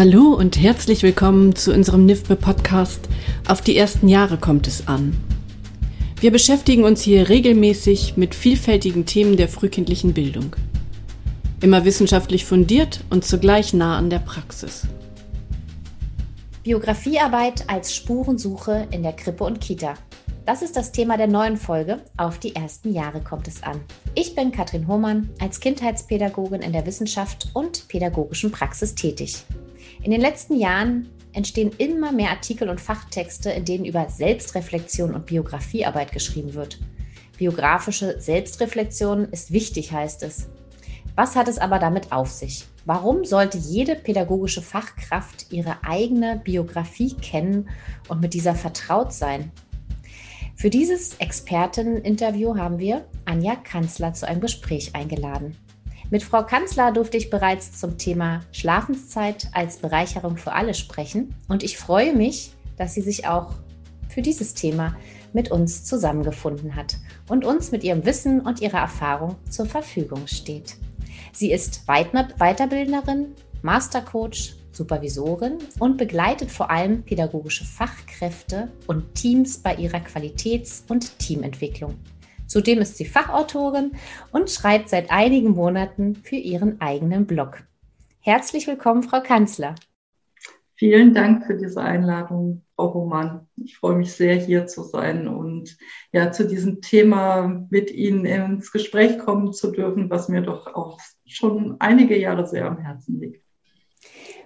Hallo 0.00 0.32
und 0.32 0.58
herzlich 0.58 1.02
willkommen 1.02 1.54
zu 1.54 1.74
unserem 1.74 2.06
NIFBE 2.06 2.34
Podcast 2.34 3.06
Auf 3.46 3.60
die 3.60 3.76
ersten 3.76 4.08
Jahre 4.08 4.38
kommt 4.38 4.66
es 4.66 4.88
an. 4.88 5.14
Wir 6.22 6.30
beschäftigen 6.32 6.84
uns 6.84 7.02
hier 7.02 7.28
regelmäßig 7.28 8.16
mit 8.16 8.34
vielfältigen 8.34 9.04
Themen 9.04 9.36
der 9.36 9.46
frühkindlichen 9.46 10.14
Bildung. 10.14 10.56
Immer 11.60 11.84
wissenschaftlich 11.84 12.46
fundiert 12.46 13.04
und 13.10 13.26
zugleich 13.26 13.74
nah 13.74 13.98
an 13.98 14.08
der 14.08 14.20
Praxis. 14.20 14.86
Biografiearbeit 16.62 17.68
als 17.68 17.94
Spurensuche 17.94 18.88
in 18.92 19.02
der 19.02 19.12
Krippe 19.12 19.44
und 19.44 19.60
Kita. 19.60 19.96
Das 20.46 20.62
ist 20.62 20.76
das 20.76 20.92
Thema 20.92 21.18
der 21.18 21.28
neuen 21.28 21.58
Folge. 21.58 22.00
Auf 22.16 22.38
die 22.38 22.56
ersten 22.56 22.94
Jahre 22.94 23.20
kommt 23.20 23.48
es 23.48 23.62
an. 23.62 23.82
Ich 24.14 24.34
bin 24.34 24.50
Katrin 24.50 24.88
Hohmann, 24.88 25.28
als 25.40 25.60
Kindheitspädagogin 25.60 26.62
in 26.62 26.72
der 26.72 26.86
Wissenschaft 26.86 27.50
und 27.52 27.86
pädagogischen 27.88 28.50
Praxis 28.50 28.94
tätig. 28.94 29.44
In 30.02 30.10
den 30.10 30.20
letzten 30.20 30.56
Jahren 30.56 31.10
entstehen 31.32 31.72
immer 31.76 32.10
mehr 32.10 32.30
Artikel 32.30 32.70
und 32.70 32.80
Fachtexte, 32.80 33.50
in 33.50 33.66
denen 33.66 33.84
über 33.84 34.08
Selbstreflexion 34.08 35.14
und 35.14 35.26
Biografiearbeit 35.26 36.12
geschrieben 36.12 36.54
wird. 36.54 36.78
Biografische 37.36 38.18
Selbstreflexion 38.18 39.26
ist 39.26 39.52
wichtig, 39.52 39.92
heißt 39.92 40.22
es. 40.22 40.48
Was 41.16 41.36
hat 41.36 41.48
es 41.48 41.58
aber 41.58 41.78
damit 41.78 42.12
auf 42.12 42.30
sich? 42.30 42.64
Warum 42.86 43.24
sollte 43.24 43.58
jede 43.58 43.94
pädagogische 43.94 44.62
Fachkraft 44.62 45.52
ihre 45.52 45.84
eigene 45.84 46.40
Biografie 46.42 47.14
kennen 47.14 47.68
und 48.08 48.20
mit 48.20 48.32
dieser 48.32 48.54
vertraut 48.54 49.12
sein? 49.12 49.52
Für 50.56 50.70
dieses 50.70 51.14
Experteninterview 51.14 52.56
haben 52.56 52.78
wir 52.78 53.04
Anja 53.26 53.56
Kanzler 53.56 54.14
zu 54.14 54.26
einem 54.26 54.40
Gespräch 54.40 54.94
eingeladen. 54.94 55.56
Mit 56.10 56.24
Frau 56.24 56.42
Kanzler 56.42 56.90
durfte 56.90 57.16
ich 57.16 57.30
bereits 57.30 57.78
zum 57.78 57.96
Thema 57.96 58.40
Schlafenszeit 58.50 59.48
als 59.52 59.76
Bereicherung 59.76 60.36
für 60.36 60.52
alle 60.52 60.74
sprechen 60.74 61.36
und 61.46 61.62
ich 61.62 61.78
freue 61.78 62.12
mich, 62.12 62.50
dass 62.76 62.94
sie 62.94 63.00
sich 63.00 63.28
auch 63.28 63.54
für 64.08 64.20
dieses 64.20 64.54
Thema 64.54 64.96
mit 65.32 65.52
uns 65.52 65.84
zusammengefunden 65.84 66.74
hat 66.74 66.96
und 67.28 67.44
uns 67.44 67.70
mit 67.70 67.84
ihrem 67.84 68.04
Wissen 68.04 68.40
und 68.40 68.60
ihrer 68.60 68.78
Erfahrung 68.78 69.36
zur 69.48 69.66
Verfügung 69.66 70.26
steht. 70.26 70.74
Sie 71.32 71.52
ist 71.52 71.86
Weiterbildnerin, 71.86 73.36
Mastercoach, 73.62 74.56
Supervisorin 74.72 75.58
und 75.78 75.96
begleitet 75.96 76.50
vor 76.50 76.72
allem 76.72 77.04
pädagogische 77.04 77.64
Fachkräfte 77.64 78.68
und 78.88 79.14
Teams 79.14 79.58
bei 79.58 79.76
ihrer 79.76 80.00
Qualitäts- 80.00 80.82
und 80.88 81.20
Teamentwicklung. 81.20 81.94
Zudem 82.50 82.80
ist 82.80 82.96
sie 82.96 83.04
Fachautorin 83.04 83.92
und 84.32 84.50
schreibt 84.50 84.88
seit 84.88 85.12
einigen 85.12 85.50
Monaten 85.50 86.16
für 86.16 86.34
ihren 86.34 86.80
eigenen 86.80 87.24
Blog. 87.24 87.62
Herzlich 88.18 88.66
willkommen, 88.66 89.04
Frau 89.04 89.20
Kanzler. 89.20 89.76
Vielen 90.74 91.14
Dank 91.14 91.46
für 91.46 91.56
diese 91.56 91.80
Einladung, 91.80 92.64
Frau 92.74 92.88
Roman. 92.88 93.46
Ich 93.54 93.76
freue 93.76 93.94
mich 93.94 94.12
sehr, 94.14 94.34
hier 94.34 94.66
zu 94.66 94.82
sein 94.82 95.28
und 95.28 95.76
ja, 96.10 96.32
zu 96.32 96.44
diesem 96.44 96.80
Thema 96.80 97.66
mit 97.70 97.92
Ihnen 97.92 98.24
ins 98.24 98.72
Gespräch 98.72 99.20
kommen 99.20 99.52
zu 99.52 99.70
dürfen, 99.70 100.10
was 100.10 100.28
mir 100.28 100.42
doch 100.42 100.74
auch 100.74 100.98
schon 101.26 101.76
einige 101.78 102.18
Jahre 102.18 102.48
sehr 102.48 102.66
am 102.66 102.78
Herzen 102.78 103.20
liegt. 103.20 103.44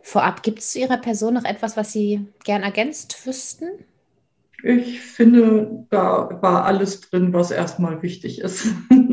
Vorab, 0.03 0.43
gibt 0.43 0.59
es 0.59 0.73
zu 0.73 0.79
Ihrer 0.79 0.99
Person 0.99 1.33
noch 1.33 1.45
etwas, 1.45 1.79
was 1.79 1.93
Sie 1.93 2.27
gern 2.45 2.65
ergänzt 2.65 3.27
wüssten? 3.27 3.69
Ich 4.67 5.03
finde, 5.03 5.87
da 5.91 6.39
war 6.41 6.65
alles 6.65 7.03
drin, 7.03 7.35
was 7.35 7.51
erstmal 7.51 8.03
wichtig 8.03 8.41
ist. 8.41 8.67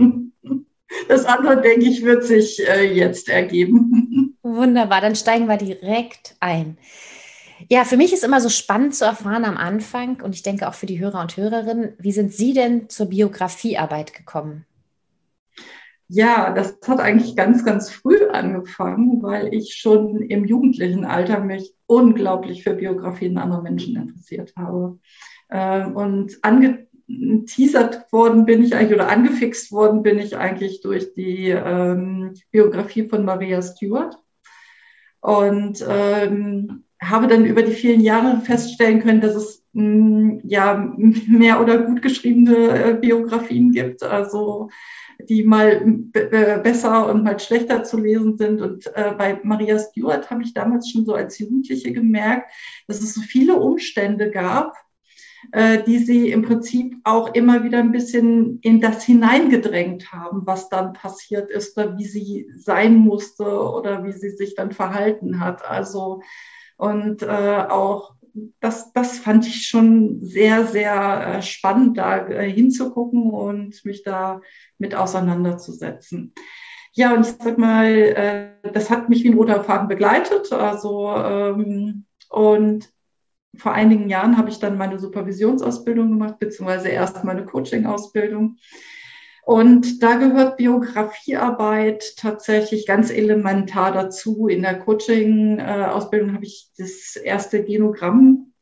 Das 1.07 1.25
andere, 1.25 1.61
denke 1.61 1.85
ich, 1.85 2.03
wird 2.03 2.23
sich 2.23 2.65
äh, 2.67 2.93
jetzt 2.93 3.29
ergeben. 3.29 4.37
Wunderbar, 4.43 5.01
dann 5.01 5.15
steigen 5.15 5.47
wir 5.47 5.57
direkt 5.57 6.35
ein. 6.41 6.77
Ja, 7.69 7.85
für 7.85 7.95
mich 7.95 8.11
ist 8.11 8.23
immer 8.23 8.41
so 8.41 8.49
spannend 8.49 8.93
zu 8.95 9.05
erfahren 9.05 9.45
am 9.45 9.57
Anfang 9.57 10.21
und 10.21 10.35
ich 10.35 10.43
denke 10.43 10.67
auch 10.67 10.73
für 10.73 10.85
die 10.85 10.99
Hörer 10.99 11.21
und 11.21 11.37
Hörerinnen, 11.37 11.93
wie 11.97 12.11
sind 12.11 12.33
Sie 12.33 12.53
denn 12.53 12.89
zur 12.89 13.07
Biografiearbeit 13.07 14.13
gekommen? 14.13 14.65
Ja, 16.07 16.53
das 16.53 16.77
hat 16.85 16.99
eigentlich 16.99 17.37
ganz, 17.37 17.63
ganz 17.63 17.89
früh 17.89 18.27
angefangen, 18.27 19.23
weil 19.23 19.53
ich 19.53 19.75
schon 19.75 20.21
im 20.21 20.43
jugendlichen 20.43 21.05
Alter 21.05 21.39
mich 21.39 21.73
unglaublich 21.85 22.63
für 22.63 22.73
Biografien 22.73 23.37
anderer 23.37 23.61
Menschen 23.61 23.95
interessiert 23.95 24.53
habe. 24.57 24.99
Ähm, 25.51 25.95
und 25.95 26.39
angeteasert 26.43 28.11
worden 28.11 28.45
bin 28.45 28.63
ich 28.63 28.75
eigentlich 28.75 28.93
oder 28.93 29.09
angefixt 29.09 29.71
worden 29.71 30.01
bin 30.01 30.17
ich 30.17 30.37
eigentlich 30.37 30.81
durch 30.81 31.13
die 31.13 31.49
ähm, 31.49 32.33
Biografie 32.51 33.07
von 33.07 33.25
Maria 33.25 33.61
Stewart. 33.61 34.17
Und 35.19 35.85
ähm, 35.87 36.85
habe 37.01 37.27
dann 37.27 37.45
über 37.45 37.63
die 37.63 37.73
vielen 37.73 38.01
Jahre 38.01 38.41
feststellen 38.41 39.01
können, 39.01 39.21
dass 39.21 39.35
es 39.35 39.63
mh, 39.73 39.83
mm, 39.83 40.41
ja 40.43 40.93
mehr 41.27 41.61
oder 41.61 41.79
gut 41.79 42.01
geschriebene 42.01 42.55
äh, 42.69 42.93
Biografien 42.93 43.71
gibt, 43.71 44.03
also 44.03 44.69
die 45.29 45.43
mal 45.43 45.81
besser 46.63 47.11
und 47.11 47.23
mal 47.23 47.39
schlechter 47.39 47.83
zu 47.83 47.99
lesen 47.99 48.37
sind. 48.37 48.61
Und 48.61 48.87
äh, 48.95 49.13
bei 49.17 49.39
Maria 49.43 49.77
Stewart 49.77 50.29
habe 50.29 50.43
ich 50.43 50.53
damals 50.53 50.89
schon 50.89 51.05
so 51.05 51.13
als 51.13 51.37
Jugendliche 51.39 51.91
gemerkt, 51.91 52.51
dass 52.87 53.01
es 53.01 53.13
so 53.13 53.21
viele 53.21 53.55
Umstände 53.55 54.31
gab, 54.31 54.75
die 55.87 55.97
sie 55.97 56.29
im 56.29 56.43
Prinzip 56.43 56.97
auch 57.03 57.33
immer 57.33 57.63
wieder 57.63 57.79
ein 57.79 57.91
bisschen 57.91 58.59
in 58.61 58.79
das 58.79 59.03
hineingedrängt 59.03 60.11
haben, 60.11 60.43
was 60.45 60.69
dann 60.69 60.93
passiert 60.93 61.49
ist 61.49 61.75
oder 61.77 61.97
wie 61.97 62.05
sie 62.05 62.47
sein 62.55 62.95
musste 62.95 63.43
oder 63.43 64.03
wie 64.03 64.11
sie 64.11 64.29
sich 64.29 64.53
dann 64.53 64.71
verhalten 64.71 65.39
hat. 65.39 65.65
Also 65.65 66.21
und 66.77 67.23
äh, 67.23 67.65
auch 67.69 68.15
das, 68.59 68.93
das 68.93 69.19
fand 69.19 69.47
ich 69.47 69.67
schon 69.67 70.23
sehr, 70.23 70.65
sehr 70.65 71.35
äh, 71.37 71.41
spannend, 71.41 71.97
da 71.97 72.27
äh, 72.27 72.49
hinzugucken 72.49 73.31
und 73.31 73.83
mich 73.85 74.03
da 74.03 74.41
mit 74.77 74.95
auseinanderzusetzen. 74.95 76.33
Ja, 76.93 77.13
und 77.13 77.25
ich 77.25 77.35
sag 77.39 77.57
mal, 77.57 77.87
äh, 77.87 78.69
das 78.71 78.89
hat 78.89 79.09
mich 79.09 79.23
wie 79.23 79.29
ein 79.29 79.37
roter 79.37 79.63
Faden 79.63 79.87
begleitet. 79.87 80.51
Also 80.51 81.09
ähm, 81.15 82.05
und 82.29 82.89
vor 83.55 83.73
einigen 83.73 84.09
Jahren 84.09 84.37
habe 84.37 84.49
ich 84.49 84.59
dann 84.59 84.77
meine 84.77 84.99
Supervisionsausbildung 84.99 86.09
gemacht, 86.09 86.39
beziehungsweise 86.39 86.89
erst 86.89 87.23
meine 87.23 87.45
Coaching-Ausbildung. 87.45 88.57
Und 89.43 90.03
da 90.03 90.15
gehört 90.15 90.57
Biografiearbeit 90.57 92.15
tatsächlich 92.15 92.85
ganz 92.85 93.09
elementar 93.09 93.91
dazu. 93.91 94.47
In 94.47 94.61
der 94.61 94.79
Coaching-Ausbildung 94.79 96.33
habe 96.33 96.45
ich 96.45 96.69
das 96.77 97.15
erste 97.15 97.63
Genogramm 97.63 98.53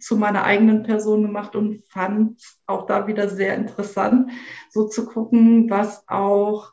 zu 0.00 0.16
meiner 0.16 0.44
eigenen 0.44 0.82
Person 0.82 1.22
gemacht 1.22 1.56
und 1.56 1.84
fand 1.88 2.40
auch 2.66 2.86
da 2.86 3.06
wieder 3.06 3.28
sehr 3.28 3.54
interessant, 3.56 4.30
so 4.70 4.86
zu 4.88 5.06
gucken, 5.06 5.68
was 5.68 6.08
auch 6.08 6.72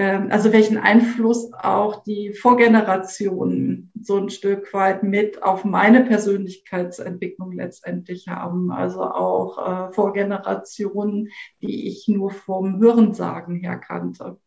also 0.00 0.52
welchen 0.52 0.78
Einfluss 0.78 1.52
auch 1.54 2.02
die 2.02 2.32
Vorgenerationen 2.32 3.90
so 4.00 4.16
ein 4.16 4.30
Stück 4.30 4.72
weit 4.74 5.02
mit 5.02 5.42
auf 5.42 5.64
meine 5.64 6.04
Persönlichkeitsentwicklung 6.04 7.52
letztendlich 7.52 8.28
haben. 8.28 8.70
Also 8.70 9.02
auch 9.02 9.58
äh, 9.88 9.92
Vorgenerationen, 9.92 11.28
die 11.62 11.88
ich 11.88 12.08
nur 12.08 12.30
vom 12.30 12.78
Hörensagen 12.80 13.56
her 13.56 13.78
kannte. 13.78 14.38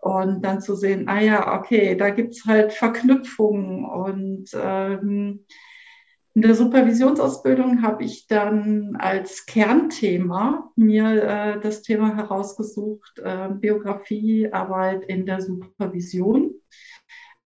Und 0.00 0.42
dann 0.42 0.60
zu 0.60 0.76
sehen, 0.76 1.08
ah 1.08 1.20
ja, 1.20 1.58
okay, 1.58 1.96
da 1.96 2.10
gibt's 2.10 2.44
halt 2.44 2.72
Verknüpfungen 2.72 3.84
und 3.86 4.50
ähm, 4.54 5.46
in 6.34 6.42
der 6.42 6.56
Supervisionsausbildung 6.56 7.82
habe 7.82 8.02
ich 8.02 8.26
dann 8.26 8.96
als 8.96 9.46
Kernthema 9.46 10.72
mir 10.74 11.22
äh, 11.22 11.60
das 11.60 11.82
Thema 11.82 12.16
herausgesucht, 12.16 13.20
äh, 13.20 13.48
Biografiearbeit 13.50 15.04
in 15.04 15.26
der 15.26 15.40
Supervision. 15.40 16.54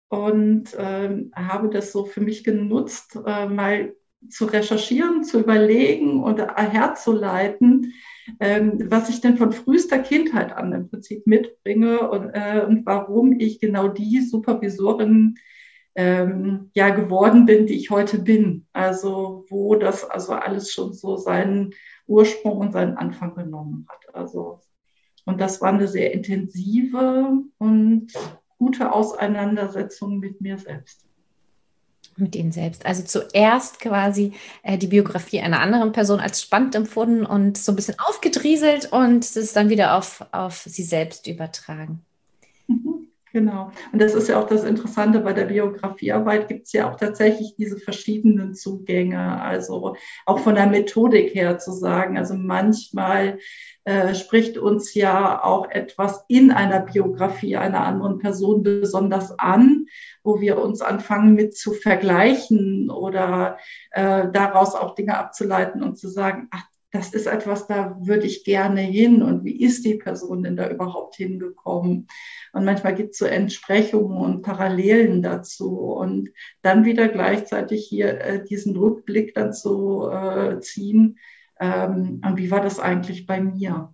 Und 0.07 0.73
äh, 0.75 1.25
habe 1.35 1.69
das 1.69 1.91
so 1.91 2.05
für 2.05 2.21
mich 2.21 2.45
genutzt, 2.45 3.19
äh, 3.25 3.47
mal 3.47 3.93
zu 4.29 4.45
recherchieren, 4.45 5.25
zu 5.25 5.41
überlegen 5.41 6.23
und 6.23 6.39
herzuleiten, 6.39 7.93
ähm, 8.39 8.89
was 8.89 9.09
ich 9.09 9.19
denn 9.19 9.37
von 9.37 9.51
frühester 9.51 9.99
Kindheit 9.99 10.55
an 10.55 10.71
im 10.71 10.89
Prinzip 10.89 11.27
mitbringe 11.27 12.09
und, 12.09 12.29
äh, 12.29 12.63
und 12.65 12.85
warum 12.85 13.37
ich 13.37 13.59
genau 13.59 13.89
die 13.89 14.21
Supervisorin 14.21 15.35
ähm, 15.97 16.69
ja 16.73 16.91
geworden 16.91 17.45
bin, 17.45 17.65
die 17.65 17.75
ich 17.75 17.89
heute 17.89 18.19
bin. 18.19 18.67
Also 18.71 19.45
wo 19.49 19.75
das 19.75 20.09
also 20.09 20.33
alles 20.33 20.71
schon 20.71 20.93
so 20.93 21.17
seinen 21.17 21.73
Ursprung 22.05 22.59
und 22.59 22.71
seinen 22.71 22.95
Anfang 22.97 23.35
genommen 23.35 23.87
hat. 23.89 24.15
Also 24.15 24.61
und 25.25 25.41
das 25.41 25.59
war 25.59 25.73
eine 25.73 25.89
sehr 25.89 26.13
intensive 26.13 27.43
und 27.57 28.13
gute 28.57 28.93
Auseinandersetzung 28.93 30.19
mit 30.19 30.39
mir 30.39 30.57
selbst. 30.57 31.03
Mit 32.15 32.35
Ihnen 32.35 32.51
selbst. 32.51 32.85
Also 32.85 33.03
zuerst 33.03 33.79
quasi 33.79 34.33
äh, 34.63 34.77
die 34.77 34.87
Biografie 34.87 35.41
einer 35.41 35.59
anderen 35.59 35.91
Person 35.91 36.19
als 36.19 36.41
spannend 36.41 36.75
empfunden 36.75 37.25
und 37.25 37.57
so 37.57 37.71
ein 37.71 37.75
bisschen 37.75 37.99
aufgedrieselt 37.99 38.91
und 38.91 39.23
es 39.23 39.53
dann 39.53 39.69
wieder 39.69 39.97
auf, 39.97 40.25
auf 40.31 40.63
Sie 40.65 40.83
selbst 40.83 41.27
übertragen. 41.27 42.06
Genau. 43.33 43.71
Und 43.91 44.01
das 44.01 44.13
ist 44.13 44.29
ja 44.29 44.39
auch 44.39 44.47
das 44.47 44.63
Interessante 44.63 45.19
bei 45.19 45.33
der 45.33 45.45
Biografiearbeit, 45.45 46.47
gibt 46.47 46.65
es 46.67 46.73
ja 46.73 46.89
auch 46.89 46.95
tatsächlich 46.95 47.55
diese 47.57 47.77
verschiedenen 47.77 48.55
Zugänge. 48.55 49.41
Also 49.41 49.95
auch 50.25 50.39
von 50.39 50.55
der 50.55 50.67
Methodik 50.67 51.35
her 51.35 51.57
zu 51.57 51.71
sagen, 51.71 52.17
also 52.17 52.35
manchmal 52.35 53.39
äh, 53.83 54.15
spricht 54.15 54.57
uns 54.57 54.93
ja 54.93 55.43
auch 55.43 55.69
etwas 55.69 56.23
in 56.27 56.51
einer 56.51 56.81
Biografie 56.81 57.57
einer 57.57 57.85
anderen 57.85 58.19
Person 58.19 58.63
besonders 58.63 59.37
an, 59.37 59.85
wo 60.23 60.39
wir 60.41 60.57
uns 60.57 60.81
anfangen 60.81 61.35
mit 61.35 61.55
zu 61.55 61.73
vergleichen 61.73 62.89
oder 62.89 63.57
äh, 63.91 64.27
daraus 64.31 64.73
auch 64.73 64.95
Dinge 64.95 65.17
abzuleiten 65.17 65.83
und 65.83 65.97
zu 65.97 66.07
sagen, 66.09 66.47
ach, 66.51 66.65
das 66.91 67.13
ist 67.13 67.27
etwas, 67.27 67.67
da 67.67 67.97
würde 67.99 68.25
ich 68.25 68.43
gerne 68.43 68.81
hin 68.81 69.21
und 69.21 69.43
wie 69.43 69.61
ist 69.61 69.83
die 69.85 69.95
Person 69.95 70.43
denn 70.43 70.55
da 70.55 70.69
überhaupt 70.69 71.15
hingekommen? 71.15 72.07
Und 72.53 72.65
manchmal 72.65 72.95
gibt 72.95 73.11
es 73.11 73.17
so 73.17 73.25
Entsprechungen 73.25 74.17
und 74.17 74.41
Parallelen 74.41 75.21
dazu 75.21 75.77
und 75.77 76.29
dann 76.61 76.85
wieder 76.85 77.09
gleichzeitig 77.09 77.85
hier 77.87 78.21
äh, 78.21 78.43
diesen 78.45 78.75
Rückblick 78.77 79.33
dann 79.35 79.53
zu 79.53 80.09
äh, 80.09 80.59
ziehen. 80.61 81.19
Ähm, 81.59 82.21
und 82.25 82.37
wie 82.37 82.51
war 82.51 82.61
das 82.61 82.79
eigentlich 82.79 83.27
bei 83.27 83.41
mir? 83.41 83.93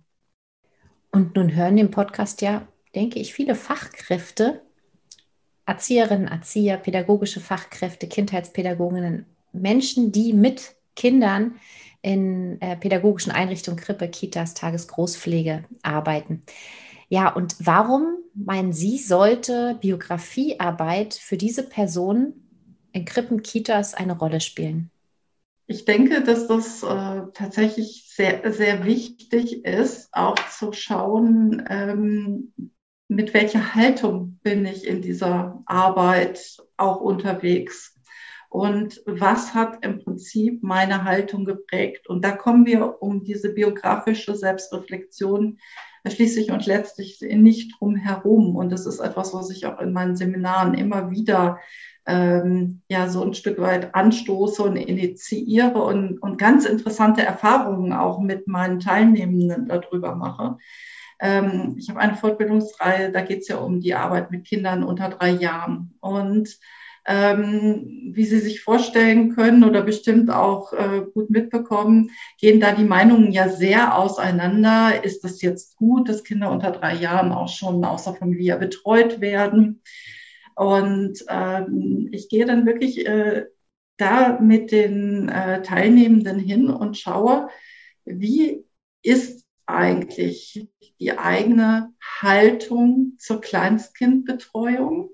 Und 1.10 1.34
nun 1.34 1.54
hören 1.54 1.76
den 1.76 1.90
Podcast 1.90 2.42
ja, 2.42 2.66
denke 2.94 3.18
ich, 3.18 3.34
viele 3.34 3.54
Fachkräfte, 3.54 4.62
Erzieherinnen, 5.66 6.28
Erzieher, 6.28 6.76
pädagogische 6.76 7.40
Fachkräfte, 7.40 8.06
Kindheitspädagoginnen, 8.06 9.26
Menschen, 9.52 10.12
die 10.12 10.32
mit 10.32 10.74
Kindern 10.94 11.56
in 12.04 12.60
äh, 12.60 12.76
pädagogischen 12.76 13.32
Einrichtungen, 13.32 13.80
Krippe, 13.80 14.08
Kitas, 14.08 14.52
Tagesgroßpflege 14.52 15.64
arbeiten. 15.82 16.42
Ja, 17.08 17.32
und 17.32 17.56
warum, 17.60 18.18
meinen 18.34 18.74
Sie, 18.74 18.98
sollte 18.98 19.78
Biografiearbeit 19.80 21.14
für 21.14 21.38
diese 21.38 21.62
Personen 21.62 22.50
in 22.92 23.06
Krippen, 23.06 23.42
Kitas 23.42 23.94
eine 23.94 24.18
Rolle 24.18 24.40
spielen? 24.40 24.90
Ich 25.66 25.86
denke, 25.86 26.22
dass 26.22 26.46
das 26.46 26.82
äh, 26.82 27.22
tatsächlich 27.32 28.12
sehr, 28.14 28.52
sehr 28.52 28.84
wichtig 28.84 29.64
ist, 29.64 30.10
auch 30.12 30.36
zu 30.50 30.74
schauen, 30.74 31.64
ähm, 31.70 32.52
mit 33.08 33.32
welcher 33.32 33.74
Haltung 33.74 34.38
bin 34.42 34.66
ich 34.66 34.86
in 34.86 35.00
dieser 35.00 35.62
Arbeit 35.64 36.58
auch 36.76 37.00
unterwegs 37.00 37.93
und 38.54 39.02
was 39.04 39.52
hat 39.52 39.84
im 39.84 39.98
Prinzip 39.98 40.62
meine 40.62 41.02
Haltung 41.02 41.44
geprägt. 41.44 42.06
Und 42.06 42.24
da 42.24 42.30
kommen 42.30 42.66
wir 42.66 43.02
um 43.02 43.24
diese 43.24 43.52
biografische 43.52 44.36
Selbstreflexion 44.36 45.58
schließlich 46.06 46.52
und 46.52 46.64
letztlich 46.64 47.18
nicht 47.20 47.74
drum 47.76 47.96
herum. 47.96 48.54
Und 48.54 48.70
das 48.70 48.86
ist 48.86 49.00
etwas, 49.00 49.34
was 49.34 49.50
ich 49.50 49.66
auch 49.66 49.80
in 49.80 49.92
meinen 49.92 50.14
Seminaren 50.14 50.74
immer 50.74 51.10
wieder 51.10 51.58
ähm, 52.06 52.82
ja 52.88 53.08
so 53.08 53.24
ein 53.24 53.34
Stück 53.34 53.60
weit 53.60 53.92
anstoße 53.92 54.62
und 54.62 54.76
initiiere 54.76 55.82
und, 55.82 56.22
und 56.22 56.38
ganz 56.38 56.64
interessante 56.64 57.22
Erfahrungen 57.22 57.92
auch 57.92 58.20
mit 58.20 58.46
meinen 58.46 58.78
Teilnehmenden 58.78 59.66
darüber 59.66 60.14
mache. 60.14 60.58
Ähm, 61.18 61.74
ich 61.76 61.88
habe 61.88 61.98
eine 61.98 62.14
Fortbildungsreihe, 62.14 63.10
da 63.10 63.20
geht 63.22 63.40
es 63.40 63.48
ja 63.48 63.56
um 63.56 63.80
die 63.80 63.94
Arbeit 63.94 64.30
mit 64.30 64.44
Kindern 64.44 64.84
unter 64.84 65.08
drei 65.08 65.30
Jahren. 65.30 65.96
Und 65.98 66.56
ähm, 67.06 68.12
wie 68.14 68.24
Sie 68.24 68.38
sich 68.38 68.62
vorstellen 68.62 69.34
können 69.34 69.64
oder 69.64 69.82
bestimmt 69.82 70.30
auch 70.30 70.72
äh, 70.72 71.02
gut 71.12 71.30
mitbekommen, 71.30 72.10
gehen 72.38 72.60
da 72.60 72.72
die 72.72 72.84
Meinungen 72.84 73.32
ja 73.32 73.48
sehr 73.48 73.98
auseinander. 73.98 75.04
Ist 75.04 75.24
das 75.24 75.42
jetzt 75.42 75.76
gut, 75.76 76.08
dass 76.08 76.24
Kinder 76.24 76.50
unter 76.50 76.70
drei 76.70 76.94
Jahren 76.94 77.32
auch 77.32 77.48
schon 77.48 77.84
außer 77.84 78.14
Familie 78.14 78.56
betreut 78.56 79.20
werden? 79.20 79.82
Und 80.54 81.24
ähm, 81.28 82.08
ich 82.12 82.28
gehe 82.28 82.46
dann 82.46 82.64
wirklich 82.66 83.06
äh, 83.06 83.46
da 83.96 84.38
mit 84.40 84.72
den 84.72 85.28
äh, 85.28 85.62
Teilnehmenden 85.62 86.38
hin 86.38 86.70
und 86.70 86.96
schaue, 86.96 87.48
wie 88.04 88.64
ist 89.02 89.44
eigentlich 89.66 90.68
die 91.00 91.18
eigene 91.18 91.92
Haltung 92.20 93.14
zur 93.18 93.40
Kleinstkindbetreuung? 93.40 95.10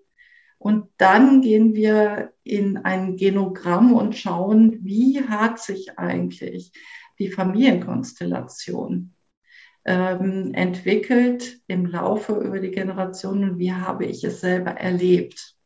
Und 0.60 0.88
dann 0.98 1.40
gehen 1.40 1.74
wir 1.74 2.34
in 2.44 2.76
ein 2.76 3.16
Genogramm 3.16 3.94
und 3.94 4.14
schauen, 4.14 4.84
wie 4.84 5.22
hat 5.26 5.58
sich 5.58 5.98
eigentlich 5.98 6.72
die 7.18 7.30
Familienkonstellation 7.30 9.14
ähm, 9.86 10.52
entwickelt 10.52 11.62
im 11.66 11.86
Laufe 11.86 12.34
über 12.34 12.60
die 12.60 12.72
Generationen 12.72 13.58
wie 13.58 13.72
habe 13.72 14.04
ich 14.04 14.22
es 14.22 14.42
selber 14.42 14.72
erlebt. 14.72 15.56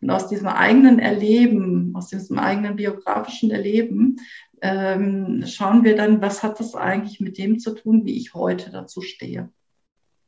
Und 0.00 0.10
aus 0.10 0.28
diesem 0.28 0.46
eigenen 0.46 1.00
Erleben, 1.00 1.92
aus 1.96 2.06
diesem 2.06 2.38
eigenen 2.38 2.76
biografischen 2.76 3.50
Erleben, 3.50 4.20
ähm, 4.62 5.42
schauen 5.44 5.82
wir 5.82 5.96
dann, 5.96 6.22
was 6.22 6.44
hat 6.44 6.60
das 6.60 6.76
eigentlich 6.76 7.18
mit 7.18 7.36
dem 7.36 7.58
zu 7.58 7.74
tun, 7.74 8.04
wie 8.04 8.16
ich 8.16 8.32
heute 8.32 8.70
dazu 8.70 9.00
stehe. 9.00 9.50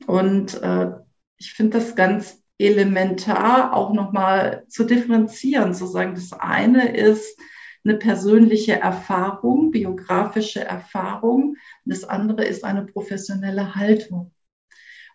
Und 0.09 0.61
äh, 0.61 0.91
ich 1.37 1.53
finde 1.53 1.79
das 1.79 1.95
ganz 1.95 2.40
elementar 2.61 3.75
auch 3.75 3.93
nochmal 3.93 4.65
zu 4.69 4.85
differenzieren, 4.85 5.75
zu 5.75 5.87
sagen, 5.87 6.15
das 6.15 6.33
eine 6.33 6.95
ist 6.95 7.39
eine 7.85 7.97
persönliche 7.97 8.79
Erfahrung, 8.79 9.71
biografische 9.71 10.63
Erfahrung, 10.63 11.57
das 11.85 12.05
andere 12.05 12.45
ist 12.45 12.63
eine 12.65 12.85
professionelle 12.85 13.75
Haltung. 13.75 14.33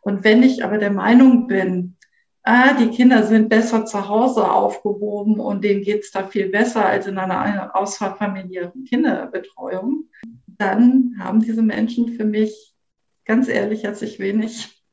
Und 0.02 0.24
wenn 0.24 0.42
ich 0.42 0.64
aber 0.64 0.80
der 0.80 0.92
Meinung 0.92 1.48
bin, 1.48 1.98
ah, 2.44 2.74
die 2.74 2.90
Kinder 2.90 3.24
sind 3.24 3.50
besser 3.50 3.86
zu 3.86 4.08
Hause 4.08 4.50
aufgehoben 4.50 5.40
und 5.40 5.64
denen 5.64 5.84
geht's 5.84 6.12
da 6.12 6.26
viel 6.26 6.50
besser 6.50 6.86
als 6.86 7.06
in 7.06 7.18
einer 7.20 7.76
außerfamiliären 7.76 8.86
Kinderbetreuung, 8.86 10.10
dann 10.48 11.16
haben 11.20 11.42
diese 11.42 11.62
Menschen 11.62 12.14
für 12.14 12.26
mich 12.26 12.74
ganz 13.26 13.48
ehrlich 13.48 13.84
herzlich 13.84 14.20
wenig 14.20 14.84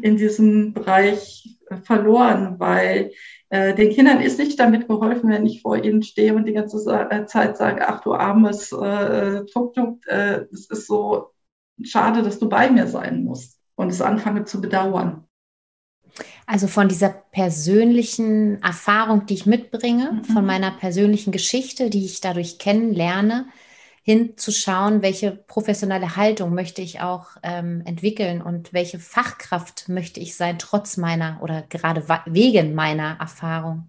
in 0.00 0.16
diesem 0.16 0.72
Bereich 0.72 1.59
verloren, 1.84 2.56
weil 2.58 3.12
äh, 3.48 3.74
den 3.74 3.92
Kindern 3.92 4.20
ist 4.20 4.38
nicht 4.38 4.58
damit 4.58 4.88
geholfen, 4.88 5.30
wenn 5.30 5.46
ich 5.46 5.62
vor 5.62 5.76
ihnen 5.76 6.02
stehe 6.02 6.34
und 6.34 6.46
die 6.46 6.52
ganze 6.52 6.78
äh, 6.90 7.26
Zeit 7.26 7.56
sage, 7.56 7.88
ach 7.88 8.00
du 8.00 8.14
armes 8.14 8.72
äh, 8.72 9.44
Tuk-Tuk, 9.46 10.06
äh, 10.06 10.46
es 10.52 10.70
ist 10.70 10.86
so 10.86 11.30
schade, 11.82 12.22
dass 12.22 12.38
du 12.38 12.48
bei 12.48 12.70
mir 12.70 12.86
sein 12.86 13.24
musst 13.24 13.58
und 13.74 13.90
es 13.90 14.00
anfange 14.00 14.44
zu 14.44 14.60
bedauern. 14.60 15.24
Also 16.46 16.66
von 16.66 16.88
dieser 16.88 17.10
persönlichen 17.10 18.62
Erfahrung, 18.62 19.26
die 19.26 19.34
ich 19.34 19.46
mitbringe, 19.46 20.12
mhm. 20.12 20.24
von 20.24 20.44
meiner 20.44 20.72
persönlichen 20.72 21.32
Geschichte, 21.32 21.90
die 21.90 22.04
ich 22.04 22.20
dadurch 22.20 22.58
kennenlerne, 22.58 23.46
hinzuschauen, 24.02 25.02
welche 25.02 25.32
professionelle 25.32 26.16
Haltung 26.16 26.54
möchte 26.54 26.82
ich 26.82 27.00
auch 27.00 27.30
ähm, 27.42 27.82
entwickeln 27.84 28.40
und 28.40 28.72
welche 28.72 28.98
Fachkraft 28.98 29.88
möchte 29.88 30.20
ich 30.20 30.36
sein, 30.36 30.58
trotz 30.58 30.96
meiner 30.96 31.38
oder 31.42 31.62
gerade 31.62 32.04
wegen 32.26 32.74
meiner 32.74 33.16
Erfahrung. 33.20 33.88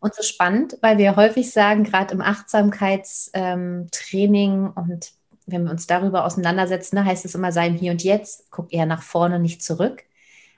Und 0.00 0.14
so 0.14 0.22
spannend, 0.22 0.78
weil 0.80 0.98
wir 0.98 1.16
häufig 1.16 1.50
sagen, 1.50 1.84
gerade 1.84 2.14
im 2.14 2.20
Achtsamkeitstraining 2.20 4.66
ähm, 4.66 4.72
und 4.74 5.12
wenn 5.46 5.64
wir 5.64 5.70
uns 5.70 5.86
darüber 5.86 6.24
auseinandersetzen, 6.24 6.96
da 6.96 7.04
heißt 7.04 7.24
es 7.24 7.34
immer, 7.34 7.52
sei 7.52 7.66
im 7.66 7.76
Hier 7.76 7.92
und 7.92 8.04
Jetzt, 8.04 8.50
guck 8.50 8.72
eher 8.72 8.86
nach 8.86 9.02
vorne, 9.02 9.38
nicht 9.38 9.62
zurück. 9.62 10.04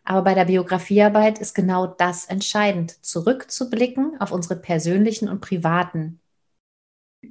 Aber 0.05 0.23
bei 0.23 0.35
der 0.35 0.47
Biografiearbeit 0.47 1.39
ist 1.39 1.55
genau 1.55 1.87
das 1.87 2.27
entscheidend, 2.27 3.05
zurückzublicken 3.05 4.21
auf 4.21 4.33
unsere 4.33 4.57
persönlichen 4.57 5.29
und 5.29 5.41
privaten 5.41 6.21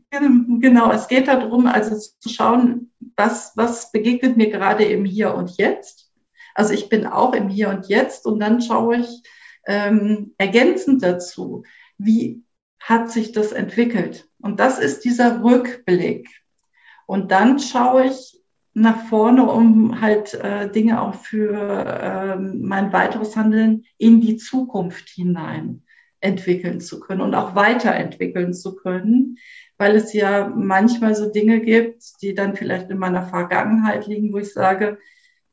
Genau, 0.10 0.92
es 0.92 1.08
geht 1.08 1.28
darum, 1.28 1.68
also 1.68 1.98
zu 1.98 2.30
schauen, 2.30 2.92
was, 3.16 3.54
was 3.56 3.92
begegnet 3.92 4.38
mir 4.38 4.50
gerade 4.50 4.86
im 4.86 5.06
Hier 5.06 5.34
und 5.36 5.58
Jetzt. 5.58 6.12
Also 6.54 6.74
ich 6.74 6.90
bin 6.90 7.06
auch 7.06 7.34
im 7.34 7.50
Hier 7.50 7.70
und 7.70 7.88
Jetzt 7.88 8.26
und 8.26 8.40
dann 8.40 8.62
schaue 8.62 8.98
ich 8.98 9.24
ähm, 9.68 10.34
ergänzend 10.38 11.04
dazu, 11.04 11.64
wie 11.98 12.44
hat 12.80 13.12
sich 13.12 13.32
das 13.32 13.52
entwickelt. 13.52 14.28
Und 14.40 14.60
das 14.60 14.80
ist 14.80 15.06
dieser 15.06 15.44
Rückblick. 15.44 16.28
Und 17.06 17.32
dann 17.32 17.60
schaue 17.60 18.06
ich 18.06 18.42
nach 18.74 19.06
vorne, 19.06 19.44
um 19.50 20.02
halt 20.02 20.34
äh, 20.34 20.72
Dinge 20.72 21.02
auch 21.02 21.16
für 21.16 21.54
äh, 21.54 22.36
mein 22.38 22.94
weiteres 22.94 23.36
Handeln 23.36 23.84
in 23.98 24.22
die 24.22 24.38
Zukunft 24.38 25.10
hinein 25.10 25.84
entwickeln 26.22 26.80
zu 26.80 27.00
können 27.00 27.22
und 27.22 27.36
auch 27.36 27.56
weiterentwickeln 27.56 28.54
zu 28.54 28.76
können 28.76 29.38
weil 29.82 29.96
es 29.96 30.14
ja 30.14 30.48
manchmal 30.48 31.16
so 31.16 31.32
Dinge 31.32 31.60
gibt, 31.60 32.04
die 32.22 32.36
dann 32.36 32.56
vielleicht 32.56 32.92
in 32.92 33.00
meiner 33.00 33.26
Vergangenheit 33.26 34.06
liegen, 34.06 34.32
wo 34.32 34.38
ich 34.38 34.54
sage, 34.54 35.00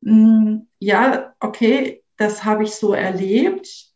mh, 0.03 0.13
hm, 0.13 0.69
ja, 0.81 1.35
okay, 1.41 2.03
das 2.19 2.45
habe 2.45 2.65
ich 2.65 2.73
so 2.73 2.93
erlebt. 2.93 3.87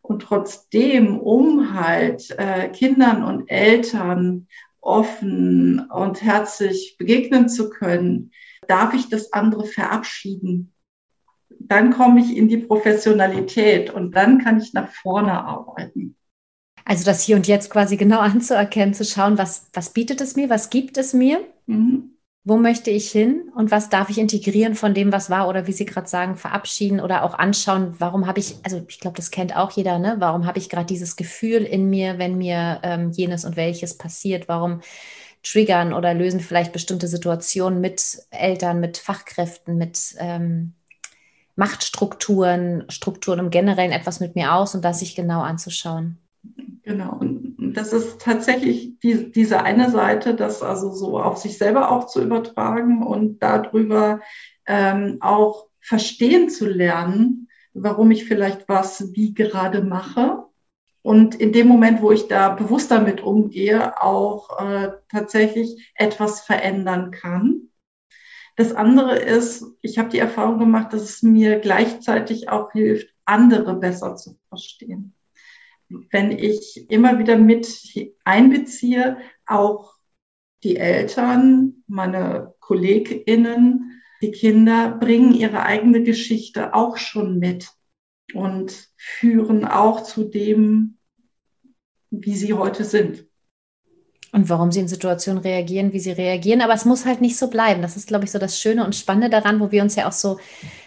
Und 0.00 0.22
trotzdem, 0.22 1.18
um 1.18 1.78
halt 1.78 2.30
äh, 2.38 2.70
Kindern 2.70 3.24
und 3.24 3.50
Eltern 3.50 4.48
offen 4.80 5.80
und 5.90 6.22
herzlich 6.22 6.96
begegnen 6.98 7.50
zu 7.50 7.68
können, 7.68 8.30
darf 8.66 8.94
ich 8.94 9.10
das 9.10 9.34
andere 9.34 9.66
verabschieden. 9.66 10.72
dann 11.60 11.92
komme 11.92 12.20
ich 12.20 12.36
in 12.36 12.48
die 12.48 12.58
Professionalität 12.58 13.90
und 13.90 14.16
dann 14.16 14.38
kann 14.38 14.58
ich 14.58 14.72
nach 14.72 14.88
vorne 14.88 15.44
arbeiten. 15.44 16.16
Also 16.84 17.04
das 17.04 17.22
Hier 17.22 17.36
und 17.36 17.46
Jetzt 17.46 17.70
quasi 17.70 17.96
genau 17.96 18.18
anzuerkennen, 18.20 18.94
zu 18.94 19.04
schauen, 19.04 19.38
was, 19.38 19.68
was 19.72 19.90
bietet 19.90 20.20
es 20.20 20.36
mir, 20.36 20.50
was 20.50 20.70
gibt 20.70 20.98
es 20.98 21.12
mir, 21.12 21.40
mhm. 21.66 22.10
wo 22.44 22.56
möchte 22.56 22.90
ich 22.90 23.10
hin 23.10 23.50
und 23.54 23.70
was 23.70 23.88
darf 23.88 24.10
ich 24.10 24.18
integrieren 24.18 24.74
von 24.74 24.94
dem, 24.94 25.12
was 25.12 25.30
war 25.30 25.48
oder 25.48 25.66
wie 25.66 25.72
Sie 25.72 25.86
gerade 25.86 26.08
sagen, 26.08 26.36
verabschieden 26.36 27.00
oder 27.00 27.22
auch 27.24 27.34
anschauen, 27.34 27.94
warum 27.98 28.26
habe 28.26 28.40
ich, 28.40 28.56
also 28.62 28.84
ich 28.88 29.00
glaube, 29.00 29.16
das 29.16 29.30
kennt 29.30 29.56
auch 29.56 29.70
jeder, 29.72 29.98
ne? 29.98 30.16
warum 30.18 30.46
habe 30.46 30.58
ich 30.58 30.68
gerade 30.68 30.86
dieses 30.86 31.16
Gefühl 31.16 31.62
in 31.62 31.88
mir, 31.88 32.18
wenn 32.18 32.36
mir 32.36 32.80
ähm, 32.82 33.10
jenes 33.10 33.44
und 33.44 33.56
welches 33.56 33.96
passiert, 33.96 34.48
warum 34.48 34.80
triggern 35.42 35.92
oder 35.92 36.14
lösen 36.14 36.40
vielleicht 36.40 36.72
bestimmte 36.72 37.06
Situationen 37.06 37.80
mit 37.80 38.18
Eltern, 38.30 38.80
mit 38.80 38.96
Fachkräften, 38.98 39.76
mit 39.76 40.14
ähm, 40.18 40.72
Machtstrukturen, 41.56 42.84
Strukturen 42.88 43.38
im 43.38 43.50
Generellen 43.50 43.92
etwas 43.92 44.20
mit 44.20 44.34
mir 44.34 44.54
aus 44.54 44.74
und 44.74 44.84
das 44.84 45.00
sich 45.00 45.14
genau 45.14 45.42
anzuschauen. 45.42 46.18
Genau, 46.84 47.16
und 47.16 47.56
das 47.74 47.94
ist 47.94 48.20
tatsächlich 48.20 48.98
die, 49.00 49.32
diese 49.32 49.62
eine 49.62 49.90
Seite, 49.90 50.34
das 50.34 50.62
also 50.62 50.92
so 50.92 51.18
auf 51.18 51.38
sich 51.38 51.56
selber 51.56 51.90
auch 51.90 52.06
zu 52.06 52.22
übertragen 52.22 53.02
und 53.02 53.38
darüber 53.42 54.20
ähm, 54.66 55.16
auch 55.20 55.68
verstehen 55.80 56.50
zu 56.50 56.66
lernen, 56.66 57.48
warum 57.72 58.10
ich 58.10 58.26
vielleicht 58.26 58.68
was 58.68 59.14
wie 59.14 59.32
gerade 59.32 59.82
mache. 59.82 60.44
Und 61.00 61.34
in 61.34 61.52
dem 61.52 61.68
Moment, 61.68 62.02
wo 62.02 62.12
ich 62.12 62.28
da 62.28 62.50
bewusst 62.50 62.90
damit 62.90 63.22
umgehe, 63.22 64.02
auch 64.02 64.60
äh, 64.60 64.92
tatsächlich 65.10 65.90
etwas 65.94 66.42
verändern 66.42 67.10
kann. 67.12 67.70
Das 68.56 68.74
andere 68.74 69.18
ist, 69.18 69.64
ich 69.80 69.98
habe 69.98 70.10
die 70.10 70.18
Erfahrung 70.18 70.58
gemacht, 70.58 70.92
dass 70.92 71.02
es 71.02 71.22
mir 71.22 71.60
gleichzeitig 71.60 72.50
auch 72.50 72.72
hilft, 72.72 73.08
andere 73.24 73.74
besser 73.74 74.16
zu 74.16 74.38
verstehen 74.48 75.14
wenn 75.88 76.30
ich 76.32 76.90
immer 76.90 77.18
wieder 77.18 77.36
mit 77.36 77.68
einbeziehe, 78.24 79.18
auch 79.46 79.94
die 80.62 80.76
Eltern, 80.76 81.84
meine 81.86 82.54
KollegInnen, 82.60 84.00
die 84.22 84.30
Kinder 84.30 84.96
bringen 84.98 85.34
ihre 85.34 85.62
eigene 85.62 86.02
Geschichte 86.02 86.74
auch 86.74 86.96
schon 86.96 87.38
mit 87.38 87.68
und 88.32 88.88
führen 88.96 89.64
auch 89.64 90.02
zu 90.02 90.24
dem, 90.24 90.96
wie 92.10 92.34
sie 92.34 92.54
heute 92.54 92.84
sind 92.84 93.26
und 94.34 94.48
warum 94.48 94.72
sie 94.72 94.80
in 94.80 94.88
Situationen 94.88 95.40
reagieren, 95.40 95.92
wie 95.92 96.00
sie 96.00 96.10
reagieren. 96.10 96.60
Aber 96.60 96.74
es 96.74 96.84
muss 96.84 97.06
halt 97.06 97.20
nicht 97.20 97.36
so 97.36 97.48
bleiben. 97.48 97.82
Das 97.82 97.96
ist, 97.96 98.08
glaube 98.08 98.24
ich, 98.24 98.32
so 98.32 98.40
das 98.40 98.58
Schöne 98.58 98.84
und 98.84 98.96
Spannende 98.96 99.30
daran, 99.30 99.60
wo 99.60 99.70
wir 99.70 99.80
uns 99.80 99.94
ja 99.94 100.08
auch 100.08 100.12
so 100.12 100.40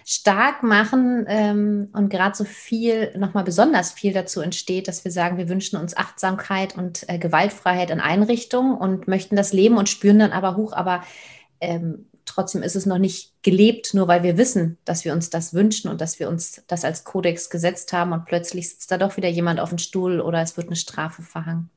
stark 0.10 0.64
machen 0.64 1.26
ähm, 1.28 1.90
und 1.92 2.08
gerade 2.08 2.34
so 2.34 2.46
viel, 2.46 3.12
nochmal 3.18 3.44
besonders 3.44 3.92
viel 3.92 4.14
dazu 4.14 4.40
entsteht, 4.40 4.88
dass 4.88 5.04
wir 5.04 5.12
sagen, 5.12 5.38
wir 5.38 5.50
wünschen 5.50 5.78
uns 5.78 5.98
Achtsamkeit 5.98 6.78
und 6.78 7.04
äh, 7.10 7.18
Gewaltfreiheit 7.20 7.90
in 7.90 8.00
Einrichtungen 8.00 8.78
und 8.78 9.10
möchten 9.10 9.36
das 9.36 9.52
leben 9.52 9.76
und 9.76 9.90
spüren 9.90 10.20
dann 10.20 10.32
aber 10.32 10.56
hoch, 10.56 10.72
aber 10.72 11.04
ähm, 11.60 12.06
trotzdem 12.24 12.64
ist 12.64 12.78
es 12.78 12.86
noch 12.86 13.00
nicht 13.00 13.34
gelebt, 13.44 13.94
nur 13.94 14.08
weil 14.08 14.24
wir 14.24 14.38
wissen, 14.38 14.78
dass 14.86 15.04
wir 15.04 15.12
uns 15.12 15.30
das 15.30 15.54
wünschen 15.54 15.92
und 15.92 16.00
dass 16.00 16.22
wir 16.22 16.30
uns 16.30 16.64
das 16.68 16.86
als 16.86 17.04
Kodex 17.04 17.50
gesetzt 17.50 17.92
haben 17.92 18.14
und 18.14 18.24
plötzlich 18.24 18.70
sitzt 18.70 18.90
da 18.90 18.98
doch 18.98 19.18
wieder 19.18 19.28
jemand 19.28 19.60
auf 19.60 19.70
dem 19.70 19.78
Stuhl 19.78 20.22
oder 20.22 20.42
es 20.42 20.56
wird 20.56 20.68
eine 20.68 20.78
Strafe 20.78 21.22
verhangen. 21.22 21.70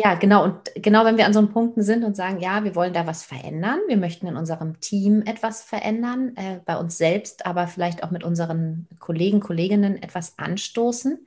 Ja, 0.00 0.14
genau. 0.14 0.44
Und 0.44 0.70
genau, 0.76 1.04
wenn 1.04 1.16
wir 1.16 1.26
an 1.26 1.32
so 1.32 1.40
einem 1.40 1.50
Punkten 1.50 1.82
sind 1.82 2.04
und 2.04 2.14
sagen, 2.14 2.38
ja, 2.38 2.62
wir 2.62 2.76
wollen 2.76 2.92
da 2.92 3.04
was 3.08 3.24
verändern, 3.24 3.80
wir 3.88 3.96
möchten 3.96 4.28
in 4.28 4.36
unserem 4.36 4.78
Team 4.80 5.22
etwas 5.22 5.64
verändern, 5.64 6.36
äh, 6.36 6.60
bei 6.64 6.76
uns 6.76 6.96
selbst, 6.96 7.44
aber 7.46 7.66
vielleicht 7.66 8.04
auch 8.04 8.12
mit 8.12 8.22
unseren 8.22 8.86
Kollegen, 9.00 9.40
Kolleginnen 9.40 10.00
etwas 10.00 10.38
anstoßen. 10.38 11.26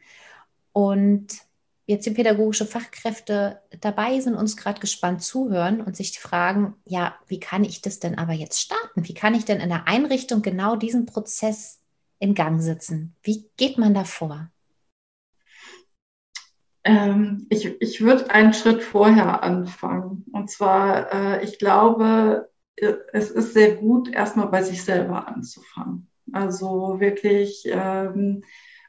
Und 0.74 1.28
jetzt 1.88 2.06
die 2.06 2.12
pädagogische 2.12 2.66
Fachkräfte 2.66 3.62
dabei 3.82 4.22
sind, 4.22 4.36
uns 4.36 4.58
gerade 4.58 4.80
gespannt 4.82 5.24
zuhören 5.24 5.82
und 5.82 5.98
sich 5.98 6.20
fragen, 6.20 6.76
ja, 6.86 7.16
wie 7.28 7.40
kann 7.42 7.66
ich 7.66 7.82
das 7.82 8.00
denn 8.00 8.20
aber 8.20 8.34
jetzt 8.34 8.62
starten? 8.62 9.08
Wie 9.08 9.16
kann 9.16 9.34
ich 9.36 9.46
denn 9.46 9.62
in 9.62 9.70
der 9.70 9.88
Einrichtung 9.90 10.44
genau 10.44 10.78
diesen 10.78 11.08
Prozess 11.08 11.82
in 12.20 12.36
Gang 12.36 12.62
setzen? 12.62 13.16
Wie 13.24 13.50
geht 13.58 13.80
man 13.80 13.96
da 13.96 14.06
vor? 14.06 14.51
Ähm, 16.84 17.46
ich 17.50 17.80
ich 17.82 18.02
würde 18.02 18.30
einen 18.32 18.54
Schritt 18.54 18.82
vorher 18.84 19.44
anfangen. 19.44 20.26
Und 20.32 20.50
zwar, 20.50 21.14
äh, 21.14 21.44
ich 21.44 21.60
glaube, 21.60 22.50
es 22.76 23.30
ist 23.30 23.54
sehr 23.54 23.76
gut, 23.76 24.10
erstmal 24.10 24.48
bei 24.48 24.64
sich 24.64 24.84
selber 24.84 25.28
anzufangen. 25.28 26.10
Also 26.32 27.00
wirklich, 27.00 27.64
ähm, 27.66 28.44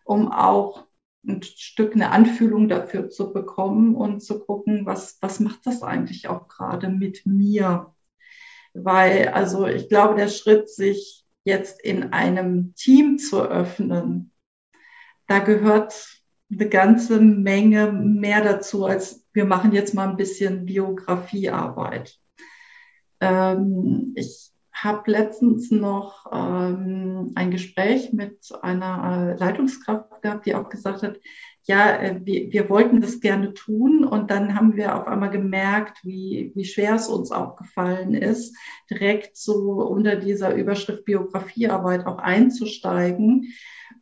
um 0.05 0.33
auch 0.33 0.87
ein 1.27 1.43
Stück 1.43 1.95
eine 1.95 2.11
Anfühlung 2.11 2.69
dafür 2.69 3.11
zu 3.11 3.33
bekommen 3.33 3.95
und 3.95 4.23
zu 4.23 4.41
gucken, 4.45 4.87
was, 4.87 5.19
was 5.21 5.41
macht 5.41 5.67
das 5.67 5.83
eigentlich 5.83 6.29
auch 6.29 6.49
gerade 6.49 6.89
mit 6.89 7.27
mir? 7.27 7.95
Weil, 8.75 9.29
also 9.29 9.67
ich 9.67 9.89
glaube, 9.89 10.17
der 10.17 10.29
Schritt, 10.29 10.69
sich 10.69 11.25
jetzt 11.45 11.81
in 11.83 12.13
einem 12.13 12.75
Team 12.75 13.19
zu 13.19 13.43
öffnen, 13.43 14.33
da 15.27 15.39
gehört 15.41 16.22
eine 16.53 16.69
ganze 16.69 17.21
Menge 17.21 17.93
mehr 17.93 18.43
dazu, 18.43 18.85
als 18.85 19.27
wir 19.33 19.45
machen 19.45 19.73
jetzt 19.73 19.95
mal 19.95 20.09
ein 20.09 20.17
bisschen 20.17 20.67
Biografiearbeit. 20.67 22.19
Ähm, 23.21 24.13
ich 24.17 24.51
habe 24.73 25.11
letztens 25.11 25.71
noch 25.71 26.27
ähm, 26.33 27.33
ein 27.35 27.51
Gespräch 27.51 28.13
mit 28.13 28.51
einer 28.63 29.37
Leitungskraft 29.39 30.23
gehabt, 30.23 30.47
die 30.47 30.55
auch 30.55 30.69
gesagt 30.69 31.03
hat, 31.03 31.19
ja, 31.65 31.97
äh, 31.97 32.21
wir, 32.25 32.53
wir 32.53 32.71
wollten 32.71 33.01
das 33.01 33.21
gerne 33.21 33.55
tun. 33.55 34.05
Und 34.05 34.31
dann 34.31 34.55
haben 34.55 34.77
wir 34.77 34.97
auf 34.97 35.07
einmal 35.07 35.31
gemerkt, 35.31 35.99
wie, 36.03 36.53
wie 36.55 36.65
schwer 36.65 36.95
es 36.95 37.09
uns 37.09 37.33
auch 37.33 37.57
gefallen 37.57 38.15
ist, 38.15 38.57
direkt 38.91 39.37
so 39.37 39.83
unter 39.83 40.17
dieser 40.17 40.55
Überschrift 40.55 41.05
Biografiearbeit 41.05 42.07
auch 42.07 42.19
einzusteigen, 42.19 43.53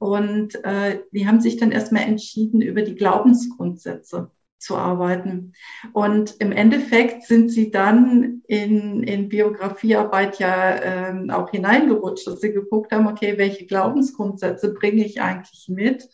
und 0.00 0.64
äh, 0.64 1.00
die 1.12 1.26
haben 1.26 1.43
sich 1.43 1.59
dann 1.59 1.73
erstmal 1.73 2.05
entschieden, 2.05 2.62
über 2.62 2.81
die 2.81 2.95
Glaubensgrundsätze 2.95 4.31
zu 4.59 4.76
arbeiten. 4.76 5.52
Und 5.93 6.37
im 6.38 6.52
Endeffekt 6.52 7.25
sind 7.25 7.50
sie 7.50 7.71
dann 7.71 8.40
in, 8.47 9.02
in 9.02 9.29
Biografiearbeit 9.29 10.38
ja 10.38 10.83
ähm, 10.83 11.29
auch 11.29 11.50
hineingerutscht, 11.50 12.26
dass 12.26 12.40
sie 12.40 12.52
geguckt 12.52 12.93
haben, 12.93 13.09
okay, 13.09 13.37
welche 13.37 13.67
Glaubensgrundsätze 13.67 14.73
bringe 14.73 15.05
ich 15.05 15.21
eigentlich 15.21 15.69
mit 15.69 16.09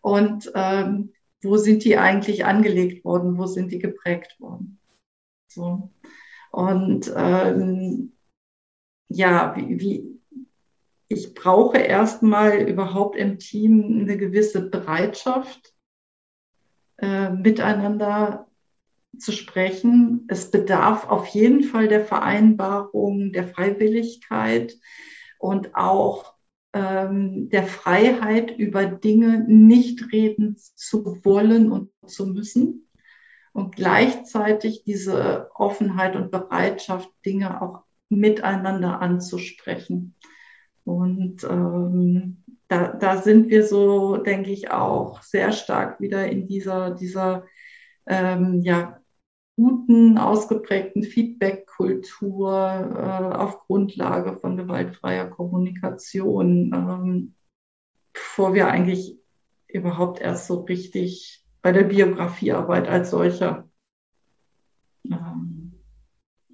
und 0.00 0.50
ähm, 0.54 1.12
wo 1.42 1.56
sind 1.56 1.84
die 1.84 1.96
eigentlich 1.96 2.44
angelegt 2.44 3.04
worden, 3.04 3.38
wo 3.38 3.46
sind 3.46 3.72
die 3.72 3.78
geprägt 3.78 4.38
worden. 4.40 4.78
So. 5.48 5.90
Und 6.50 7.12
ähm, 7.16 8.12
ja, 9.08 9.54
wie, 9.56 9.80
wie, 9.80 10.20
ich 11.08 11.34
brauche 11.34 11.78
erstmal 11.78 12.68
überhaupt 12.68 13.16
im 13.16 13.38
Team 13.38 14.00
eine 14.00 14.16
gewisse 14.16 14.68
Bereitschaft, 14.68 15.74
äh, 16.98 17.30
miteinander 17.30 18.46
zu 19.18 19.32
sprechen. 19.32 20.26
Es 20.28 20.50
bedarf 20.50 21.08
auf 21.08 21.26
jeden 21.28 21.64
Fall 21.64 21.88
der 21.88 22.04
Vereinbarung, 22.04 23.32
der 23.32 23.48
Freiwilligkeit 23.48 24.78
und 25.38 25.74
auch 25.74 26.34
ähm, 26.72 27.48
der 27.50 27.64
Freiheit, 27.64 28.56
über 28.56 28.86
Dinge 28.86 29.44
nicht 29.46 30.12
reden 30.12 30.56
zu 30.56 31.24
wollen 31.24 31.72
und 31.72 31.90
zu 32.06 32.26
müssen. 32.26 32.88
Und 33.52 33.74
gleichzeitig 33.74 34.84
diese 34.84 35.50
Offenheit 35.54 36.14
und 36.14 36.30
Bereitschaft, 36.30 37.10
Dinge 37.26 37.60
auch 37.60 37.82
miteinander 38.08 39.00
anzusprechen. 39.00 40.14
Und 40.84 41.44
ähm, 41.44 42.44
da, 42.68 42.88
da 42.92 43.16
sind 43.16 43.50
wir 43.50 43.66
so, 43.66 44.16
denke 44.18 44.50
ich, 44.50 44.70
auch 44.70 45.22
sehr 45.22 45.52
stark 45.52 46.00
wieder 46.00 46.30
in 46.30 46.46
dieser, 46.46 46.92
dieser 46.92 47.44
ähm, 48.06 48.60
ja, 48.62 49.00
guten, 49.56 50.18
ausgeprägten 50.18 51.02
Feedback-Kultur 51.80 52.52
äh, 52.96 53.36
auf 53.36 53.66
Grundlage 53.66 54.36
von 54.36 54.56
gewaltfreier 54.56 55.26
Kommunikation, 55.26 56.72
ähm, 56.74 57.34
bevor 58.12 58.54
wir 58.54 58.68
eigentlich 58.68 59.18
überhaupt 59.68 60.20
erst 60.20 60.46
so 60.46 60.60
richtig 60.60 61.44
bei 61.62 61.72
der 61.72 61.84
Biografiearbeit 61.84 62.88
als 62.88 63.10
solcher 63.10 63.68
ähm, 65.04 65.72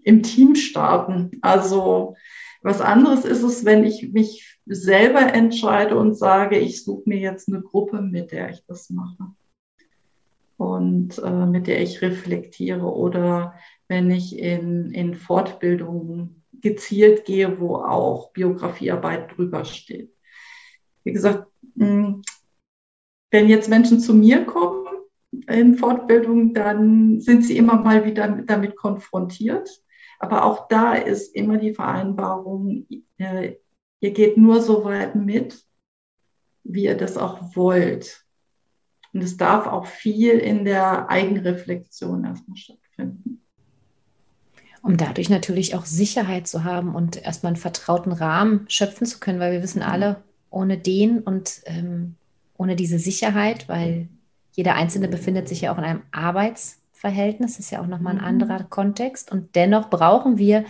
im 0.02 0.22
Team 0.22 0.54
starten. 0.54 1.32
Also 1.42 2.16
was 2.62 2.80
anderes 2.80 3.24
ist 3.24 3.42
es, 3.42 3.64
wenn 3.64 3.84
ich 3.84 4.12
mich 4.12 4.58
selber 4.66 5.32
entscheide 5.32 5.96
und 5.96 6.14
sage, 6.14 6.58
ich 6.58 6.84
suche 6.84 7.08
mir 7.08 7.18
jetzt 7.18 7.48
eine 7.48 7.62
Gruppe, 7.62 8.02
mit 8.02 8.32
der 8.32 8.50
ich 8.50 8.64
das 8.66 8.90
mache 8.90 9.34
und 10.56 11.18
äh, 11.18 11.46
mit 11.46 11.66
der 11.66 11.82
ich 11.82 12.02
reflektiere 12.02 12.86
oder 12.86 13.54
wenn 13.88 14.10
ich 14.10 14.38
in, 14.38 14.90
in 14.92 15.14
Fortbildungen 15.14 16.44
gezielt 16.60 17.24
gehe, 17.24 17.60
wo 17.60 17.76
auch 17.76 18.32
Biografiearbeit 18.32 19.36
drüber 19.36 19.64
steht. 19.64 20.12
Wie 21.04 21.12
gesagt, 21.12 21.46
hm, 21.78 22.22
wenn 23.30 23.48
jetzt 23.48 23.68
Menschen 23.68 24.00
zu 24.00 24.14
mir 24.14 24.44
kommen 24.44 24.86
in 25.48 25.74
Fortbildung, 25.74 26.54
dann 26.54 27.20
sind 27.20 27.44
sie 27.44 27.56
immer 27.56 27.76
mal 27.76 28.04
wieder 28.04 28.28
damit 28.28 28.76
konfrontiert. 28.76 29.68
Aber 30.18 30.44
auch 30.44 30.68
da 30.68 30.94
ist 30.94 31.34
immer 31.34 31.58
die 31.58 31.74
Vereinbarung, 31.74 32.86
äh, 33.18 33.56
ihr 34.00 34.10
geht 34.12 34.36
nur 34.38 34.62
so 34.62 34.84
weit 34.84 35.14
mit, 35.14 35.62
wie 36.64 36.84
ihr 36.84 36.96
das 36.96 37.16
auch 37.18 37.54
wollt. 37.54 38.25
Und 39.16 39.22
es 39.22 39.38
darf 39.38 39.66
auch 39.66 39.86
viel 39.86 40.32
in 40.32 40.66
der 40.66 41.08
Eigenreflexion 41.08 42.26
erstmal 42.26 42.58
stattfinden. 42.58 43.40
Um 44.82 44.98
dadurch 44.98 45.30
natürlich 45.30 45.74
auch 45.74 45.86
Sicherheit 45.86 46.46
zu 46.46 46.64
haben 46.64 46.94
und 46.94 47.24
erstmal 47.24 47.54
einen 47.54 47.56
vertrauten 47.56 48.12
Rahmen 48.12 48.66
schöpfen 48.68 49.06
zu 49.06 49.18
können, 49.18 49.40
weil 49.40 49.52
wir 49.52 49.62
wissen 49.62 49.80
alle, 49.80 50.22
ohne 50.50 50.76
den 50.76 51.20
und 51.20 51.62
ähm, 51.64 52.16
ohne 52.58 52.76
diese 52.76 52.98
Sicherheit, 52.98 53.70
weil 53.70 54.08
jeder 54.52 54.74
Einzelne 54.74 55.08
befindet 55.08 55.48
sich 55.48 55.62
ja 55.62 55.72
auch 55.72 55.78
in 55.78 55.84
einem 55.84 56.02
Arbeitsverhältnis, 56.12 57.52
das 57.52 57.60
ist 57.60 57.70
ja 57.70 57.80
auch 57.80 57.86
nochmal 57.86 58.16
ein 58.16 58.18
mhm. 58.18 58.42
anderer 58.42 58.64
Kontext. 58.64 59.32
Und 59.32 59.56
dennoch 59.56 59.88
brauchen 59.88 60.36
wir, 60.36 60.66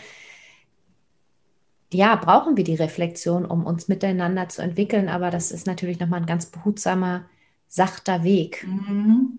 ja, 1.93 2.15
brauchen 2.15 2.57
wir 2.57 2.63
die 2.63 2.77
Reflexion, 2.77 3.45
um 3.45 3.67
uns 3.67 3.89
miteinander 3.89 4.49
zu 4.49 4.63
entwickeln. 4.63 5.09
Aber 5.09 5.33
das 5.33 5.51
ist 5.51 5.67
natürlich 5.67 5.99
nochmal 5.99 6.21
ein 6.21 6.27
ganz 6.27 6.47
behutsamer, 6.47 7.25
sachter 7.69 8.25
Weg. 8.25 8.67
Mhm. 8.67 9.39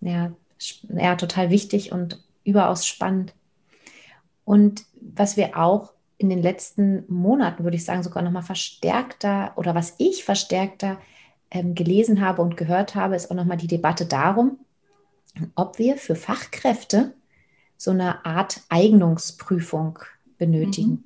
Ja, 0.00 0.32
ja, 0.88 1.16
total 1.16 1.50
wichtig 1.50 1.92
und 1.92 2.22
überaus 2.44 2.86
spannend. 2.86 3.34
Und 4.44 4.84
was 5.00 5.36
wir 5.36 5.56
auch 5.56 5.92
in 6.18 6.28
den 6.28 6.42
letzten 6.42 7.04
Monaten, 7.08 7.64
würde 7.64 7.76
ich 7.76 7.84
sagen, 7.84 8.02
sogar 8.02 8.22
nochmal 8.22 8.42
verstärkter 8.42 9.52
oder 9.56 9.74
was 9.74 9.94
ich 9.98 10.24
verstärkter 10.24 11.00
ähm, 11.50 11.74
gelesen 11.74 12.20
habe 12.20 12.42
und 12.42 12.56
gehört 12.56 12.94
habe, 12.94 13.16
ist 13.16 13.30
auch 13.30 13.34
nochmal 13.34 13.56
die 13.56 13.66
Debatte 13.66 14.06
darum, 14.06 14.58
ob 15.54 15.78
wir 15.78 15.96
für 15.96 16.14
Fachkräfte 16.14 17.14
so 17.76 17.90
eine 17.90 18.24
Art 18.24 18.60
Eignungsprüfung 18.68 19.98
benötigen. 20.38 20.90
Mhm. 20.90 21.04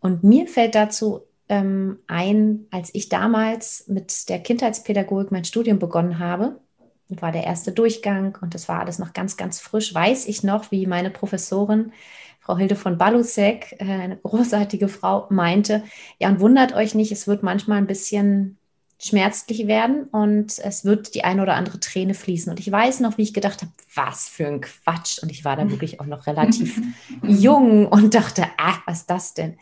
Und 0.00 0.24
mir 0.24 0.46
fällt 0.46 0.74
dazu 0.74 1.22
ähm, 1.48 1.98
ein, 2.06 2.66
als 2.70 2.94
ich 2.94 3.08
damals 3.08 3.86
mit 3.88 4.28
der 4.28 4.40
Kindheitspädagogik 4.40 5.30
mein 5.30 5.44
Studium 5.44 5.78
begonnen 5.78 6.18
habe, 6.18 6.60
war 7.08 7.30
der 7.30 7.44
erste 7.44 7.72
Durchgang 7.72 8.36
und 8.40 8.54
das 8.54 8.68
war 8.68 8.80
alles 8.80 8.98
noch 8.98 9.12
ganz, 9.12 9.36
ganz 9.36 9.60
frisch, 9.60 9.94
weiß 9.94 10.26
ich 10.26 10.42
noch, 10.42 10.70
wie 10.72 10.86
meine 10.86 11.10
Professorin 11.10 11.92
Frau 12.40 12.56
Hilde 12.56 12.76
von 12.76 12.96
Balusek, 12.96 13.74
äh, 13.80 13.84
eine 13.84 14.16
großartige 14.18 14.88
Frau, 14.88 15.26
meinte, 15.30 15.82
ja, 16.20 16.28
und 16.28 16.38
wundert 16.38 16.74
euch 16.74 16.94
nicht, 16.94 17.10
es 17.10 17.26
wird 17.26 17.42
manchmal 17.42 17.78
ein 17.78 17.88
bisschen 17.88 18.56
schmerzlich 18.98 19.66
werden 19.66 20.04
und 20.04 20.58
es 20.60 20.84
wird 20.84 21.14
die 21.14 21.24
eine 21.24 21.42
oder 21.42 21.54
andere 21.54 21.80
Träne 21.80 22.14
fließen. 22.14 22.48
Und 22.50 22.60
ich 22.60 22.70
weiß 22.70 23.00
noch, 23.00 23.18
wie 23.18 23.22
ich 23.22 23.34
gedacht 23.34 23.62
habe, 23.62 23.72
was 23.94 24.28
für 24.28 24.46
ein 24.46 24.60
Quatsch. 24.60 25.18
Und 25.22 25.30
ich 25.30 25.44
war 25.44 25.56
da 25.56 25.68
wirklich 25.70 26.00
auch 26.00 26.06
noch 26.06 26.26
relativ 26.26 26.80
jung 27.22 27.88
und 27.88 28.14
dachte, 28.14 28.46
ach, 28.56 28.80
was 28.86 29.00
ist 29.00 29.10
das 29.10 29.34
denn? 29.34 29.58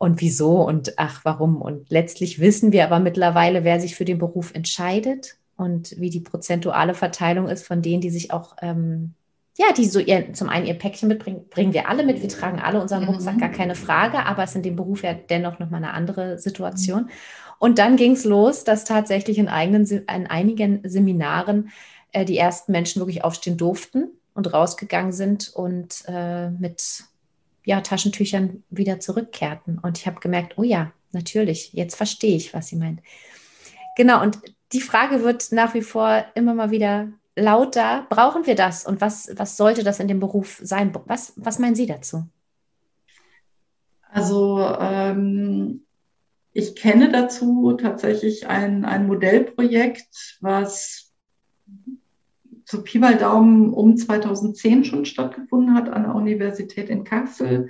Und 0.00 0.22
wieso 0.22 0.62
und 0.62 0.94
ach, 0.96 1.20
warum? 1.24 1.60
Und 1.60 1.90
letztlich 1.90 2.40
wissen 2.40 2.72
wir 2.72 2.84
aber 2.84 3.00
mittlerweile, 3.00 3.64
wer 3.64 3.78
sich 3.80 3.94
für 3.94 4.06
den 4.06 4.16
Beruf 4.16 4.54
entscheidet 4.54 5.36
und 5.58 5.94
wie 6.00 6.08
die 6.08 6.20
prozentuale 6.20 6.94
Verteilung 6.94 7.48
ist 7.48 7.66
von 7.66 7.82
denen, 7.82 8.00
die 8.00 8.08
sich 8.08 8.32
auch 8.32 8.56
ähm, 8.62 9.12
ja, 9.58 9.74
die 9.76 9.84
so 9.84 9.98
ihr, 9.98 10.32
zum 10.32 10.48
einen 10.48 10.64
ihr 10.64 10.72
Päckchen 10.72 11.06
mitbringen, 11.06 11.44
bringen 11.50 11.74
wir 11.74 11.90
alle 11.90 12.02
mit. 12.02 12.22
Wir 12.22 12.30
tragen 12.30 12.60
alle 12.60 12.80
unseren 12.80 13.04
Rucksack, 13.04 13.38
gar 13.38 13.50
keine 13.50 13.74
Frage, 13.74 14.24
aber 14.24 14.42
es 14.42 14.50
ist 14.50 14.56
in 14.56 14.62
dem 14.62 14.76
Beruf 14.76 15.02
ja 15.02 15.12
dennoch 15.12 15.58
nochmal 15.58 15.84
eine 15.84 15.92
andere 15.92 16.38
Situation. 16.38 17.10
Und 17.58 17.78
dann 17.78 17.96
ging 17.96 18.12
es 18.12 18.24
los, 18.24 18.64
dass 18.64 18.84
tatsächlich 18.86 19.36
in, 19.36 19.48
eigenen, 19.48 19.84
in 19.84 20.26
einigen 20.28 20.80
Seminaren 20.88 21.68
äh, 22.12 22.24
die 22.24 22.38
ersten 22.38 22.72
Menschen 22.72 23.00
wirklich 23.00 23.22
aufstehen 23.22 23.58
durften 23.58 24.08
und 24.32 24.50
rausgegangen 24.50 25.12
sind 25.12 25.50
und 25.54 26.04
äh, 26.06 26.48
mit 26.48 27.04
ja, 27.64 27.80
Taschentüchern 27.80 28.62
wieder 28.70 29.00
zurückkehrten. 29.00 29.78
Und 29.78 29.98
ich 29.98 30.06
habe 30.06 30.20
gemerkt, 30.20 30.58
oh 30.58 30.62
ja, 30.62 30.92
natürlich, 31.12 31.72
jetzt 31.72 31.96
verstehe 31.96 32.36
ich, 32.36 32.54
was 32.54 32.68
sie 32.68 32.76
meint. 32.76 33.00
Genau, 33.96 34.22
und 34.22 34.38
die 34.72 34.80
Frage 34.80 35.22
wird 35.22 35.52
nach 35.52 35.74
wie 35.74 35.82
vor 35.82 36.24
immer 36.34 36.54
mal 36.54 36.70
wieder 36.70 37.08
lauter, 37.36 38.06
brauchen 38.08 38.46
wir 38.46 38.54
das 38.54 38.86
und 38.86 39.00
was, 39.00 39.30
was 39.34 39.56
sollte 39.56 39.82
das 39.82 40.00
in 40.00 40.08
dem 40.08 40.20
Beruf 40.20 40.60
sein? 40.62 40.92
Was, 41.06 41.32
was 41.36 41.58
meinen 41.58 41.74
Sie 41.74 41.86
dazu? 41.86 42.28
Also 44.12 44.60
ähm, 44.80 45.86
ich 46.52 46.74
kenne 46.74 47.10
dazu 47.10 47.76
tatsächlich 47.80 48.48
ein, 48.48 48.84
ein 48.84 49.06
Modellprojekt, 49.06 50.38
was 50.40 51.12
zu 52.70 52.84
Pi 52.84 53.00
mal 53.00 53.16
Daumen 53.16 53.72
um 53.72 53.96
2010 53.96 54.84
schon 54.84 55.04
stattgefunden 55.04 55.74
hat 55.74 55.88
an 55.88 56.04
der 56.04 56.14
Universität 56.14 56.88
in 56.88 57.02
Kassel 57.02 57.68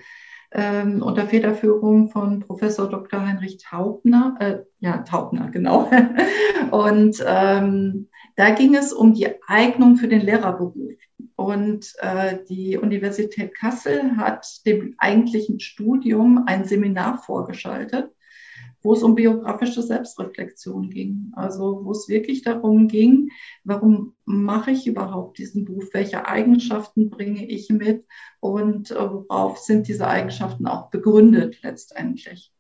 ähm, 0.53 1.01
unter 1.01 1.27
Federführung 1.27 2.11
von 2.11 2.41
Professor 2.41 2.89
Dr. 2.89 3.27
Heinrich 3.27 3.59
Taubner, 3.59 4.37
äh, 4.41 4.59
ja, 4.81 4.99
Taubner, 4.99 5.51
genau. 5.51 5.91
Und 6.71 7.25
ähm, 7.27 8.09
da 8.37 8.51
ging 8.51 8.75
es 8.75 8.93
um 8.93 9.15
die 9.15 9.29
Eignung 9.47 9.97
für 9.97 10.09
den 10.09 10.21
Lehrerberuf. 10.21 10.99
Und 11.37 11.95
äh, 12.01 12.39
die 12.51 12.77
Universität 12.77 13.55
Kassel 13.55 14.17
hat 14.19 14.67
dem 14.67 14.97
eigentlichen 14.99 15.61
Studium 15.61 16.45
ein 16.47 16.65
Seminar 16.65 17.23
vorgeschaltet, 17.23 18.11
wo 18.83 18.95
es 18.95 19.03
um 19.03 19.15
biografische 19.15 19.83
Selbstreflexion 19.83 20.91
ging. 20.91 21.33
Also 21.35 21.85
wo 21.85 21.93
es 21.93 22.09
wirklich 22.09 22.43
darum 22.43 22.89
ging, 22.89 23.31
warum 23.65 24.15
mache 24.25 24.71
ich 24.71 24.87
überhaupt 24.87 25.39
diesen 25.39 25.65
Beruf? 25.65 25.91
Welche 25.93 26.27
Eigenschaften 26.27 27.11
bringe 27.11 27.47
ich 27.47 27.69
mit? 27.71 28.07
Und 28.41 28.91
äh, 28.91 28.97
worauf 28.97 29.59
sind 29.59 29.89
diese 29.89 30.07
Eigenschaften 30.07 30.67
auch 30.67 30.91
begründet 30.91 31.63
letztendlich? 31.63 32.53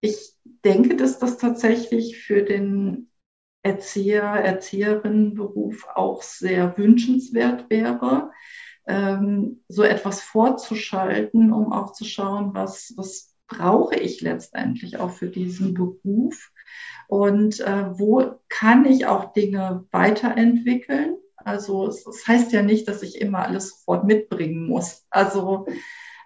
Ich 0.00 0.34
denke, 0.64 0.96
dass 0.96 1.18
das 1.18 1.38
tatsächlich 1.38 2.18
für 2.18 2.42
den 2.42 3.08
Erzieher, 3.62 4.24
Erzieherinnenberuf 4.24 5.86
auch 5.94 6.22
sehr 6.22 6.76
wünschenswert 6.76 7.70
wäre, 7.70 8.32
ähm, 8.86 9.62
so 9.68 9.84
etwas 9.84 10.22
vorzuschalten, 10.22 11.52
um 11.52 11.72
auch 11.72 11.92
zu 11.92 12.04
schauen, 12.04 12.52
was, 12.54 12.94
was 12.96 13.31
brauche 13.52 13.96
ich 13.96 14.20
letztendlich 14.20 14.98
auch 14.98 15.10
für 15.10 15.28
diesen 15.28 15.74
Beruf 15.74 16.50
und 17.08 17.60
äh, 17.60 17.98
wo 17.98 18.40
kann 18.48 18.86
ich 18.86 19.06
auch 19.06 19.32
Dinge 19.32 19.86
weiterentwickeln. 19.90 21.16
Also 21.36 21.86
es, 21.86 22.06
es, 22.06 22.26
heißt 22.26 22.52
ja 22.52 22.62
nicht, 22.62 22.88
dass 22.88 23.02
ich 23.02 23.20
immer 23.20 23.40
alles 23.40 23.70
sofort 23.70 24.04
mitbringen 24.04 24.66
muss. 24.66 25.04
Also 25.10 25.66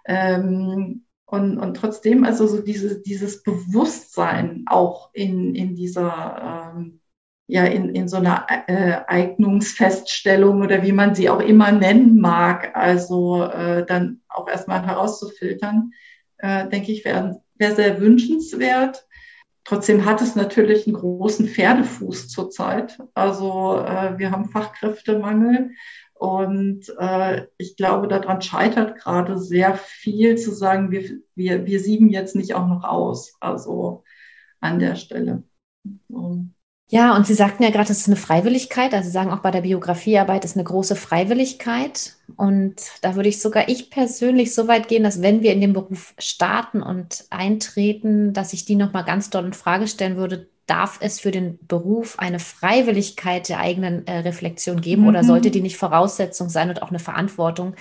ähm, 0.05 1.05
und, 1.25 1.57
und 1.57 1.73
trotzdem 1.75 2.23
also 2.23 2.47
so 2.47 2.61
diese, 2.61 3.01
dieses 3.01 3.43
Bewusstsein 3.43 4.63
auch 4.67 5.09
in, 5.13 5.55
in 5.55 5.75
dieser 5.75 6.73
ähm, 6.73 7.01
ja 7.47 7.65
in, 7.65 7.95
in 7.95 8.07
so 8.07 8.17
einer 8.17 8.45
äh, 8.67 9.01
Eignungsfeststellung 9.07 10.61
oder 10.61 10.83
wie 10.83 10.91
man 10.91 11.15
sie 11.15 11.29
auch 11.29 11.41
immer 11.41 11.71
nennen 11.71 12.19
mag, 12.19 12.75
also 12.75 13.43
äh, 13.43 13.85
dann 13.85 14.21
auch 14.29 14.47
erstmal 14.47 14.85
herauszufiltern, 14.85 15.91
äh, 16.37 16.67
denke 16.69 16.91
ich, 16.91 17.05
wäre 17.05 17.41
wär 17.55 17.75
sehr 17.75 17.99
wünschenswert. 17.99 19.07
Trotzdem 19.63 20.05
hat 20.05 20.21
es 20.21 20.35
natürlich 20.35 20.87
einen 20.87 20.95
großen 20.95 21.47
Pferdefuß 21.47 22.29
zurzeit. 22.29 22.97
Also 23.13 23.79
äh, 23.79 24.17
wir 24.17 24.31
haben 24.31 24.49
Fachkräftemangel 24.49 25.71
und 26.13 26.85
äh, 26.97 27.47
ich 27.57 27.75
glaube, 27.75 28.07
daran 28.07 28.41
scheitert 28.41 28.97
gerade 28.97 29.37
sehr 29.37 29.75
viel 29.75 30.37
zu 30.37 30.51
sagen, 30.51 30.91
wir, 30.91 31.19
wir, 31.35 31.65
wir 31.65 31.79
sieben 31.79 32.09
jetzt 32.09 32.35
nicht 32.35 32.55
auch 32.55 32.67
noch 32.67 32.83
aus. 32.83 33.35
Also 33.39 34.03
an 34.59 34.79
der 34.79 34.95
Stelle. 34.95 35.43
So. 36.07 36.45
Ja, 36.89 37.17
und 37.17 37.27
Sie 37.27 37.33
sagten 37.33 37.63
ja 37.63 37.69
gerade, 37.69 37.91
es 37.91 37.99
ist 37.99 38.07
eine 38.07 38.15
Freiwilligkeit. 38.15 38.93
Also 38.93 39.07
Sie 39.07 39.13
sagen 39.13 39.31
auch 39.31 39.39
bei 39.39 39.51
der 39.51 39.61
Biografiearbeit 39.61 40.45
ist 40.45 40.55
eine 40.55 40.63
große 40.63 40.95
Freiwilligkeit. 40.95 42.15
Und 42.37 42.75
da 43.01 43.15
würde 43.15 43.27
ich 43.27 43.41
sogar 43.41 43.67
ich 43.67 43.89
persönlich 43.89 44.55
so 44.55 44.69
weit 44.69 44.87
gehen, 44.87 45.03
dass 45.03 45.21
wenn 45.21 45.41
wir 45.41 45.51
in 45.51 45.59
den 45.59 45.73
Beruf 45.73 46.13
starten 46.17 46.81
und 46.81 47.25
eintreten, 47.29 48.31
dass 48.31 48.53
ich 48.53 48.63
die 48.63 48.75
nochmal 48.75 49.03
ganz 49.03 49.29
doll 49.29 49.45
in 49.45 49.53
Frage 49.53 49.87
stellen 49.87 50.15
würde, 50.15 50.47
darf 50.65 50.99
es 51.01 51.19
für 51.19 51.31
den 51.31 51.59
Beruf 51.67 52.19
eine 52.19 52.39
Freiwilligkeit 52.39 53.49
der 53.49 53.59
eigenen 53.59 54.07
äh, 54.07 54.19
Reflexion 54.19 54.79
geben 54.79 55.03
mhm. 55.03 55.07
oder 55.09 55.23
sollte 55.25 55.51
die 55.51 55.61
nicht 55.61 55.77
Voraussetzung 55.77 56.49
sein 56.49 56.69
und 56.69 56.83
auch 56.83 56.89
eine 56.89 56.99
Verantwortung, 56.99 57.75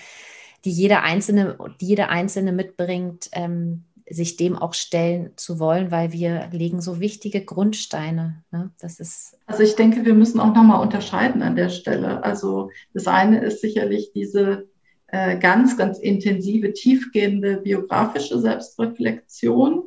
die 0.65 0.71
jeder 0.71 1.03
Einzelne, 1.05 1.57
die 1.81 1.87
jeder 1.87 2.09
Einzelne 2.09 2.53
mitbringt, 2.53 3.29
ähm, 3.33 3.85
sich 4.09 4.37
dem 4.37 4.57
auch 4.57 4.75
stellen 4.75 5.33
zu 5.37 5.59
wollen, 5.59 5.91
weil 5.91 6.13
wir 6.13 6.49
legen 6.53 6.81
so 6.81 7.01
wichtige 7.01 7.45
Grundsteine. 7.45 8.45
Ne? 8.53 8.71
Das 8.79 9.01
ist 9.01 9.37
also 9.47 9.63
ich 9.63 9.75
denke, 9.75 10.05
wir 10.05 10.15
müssen 10.15 10.41
auch 10.41 10.55
nochmal 10.55 10.81
unterscheiden 10.81 11.43
an 11.43 11.57
der 11.57 11.69
Stelle. 11.71 12.23
Also 12.23 12.71
das 12.95 13.07
eine 13.07 13.41
ist 13.41 13.61
sicherlich 13.61 14.13
diese 14.15 14.69
äh, 15.09 15.39
ganz, 15.39 15.77
ganz 15.77 15.99
intensive, 15.99 16.73
tiefgehende 16.73 17.59
biografische 17.59 18.39
Selbstreflexion. 18.39 19.85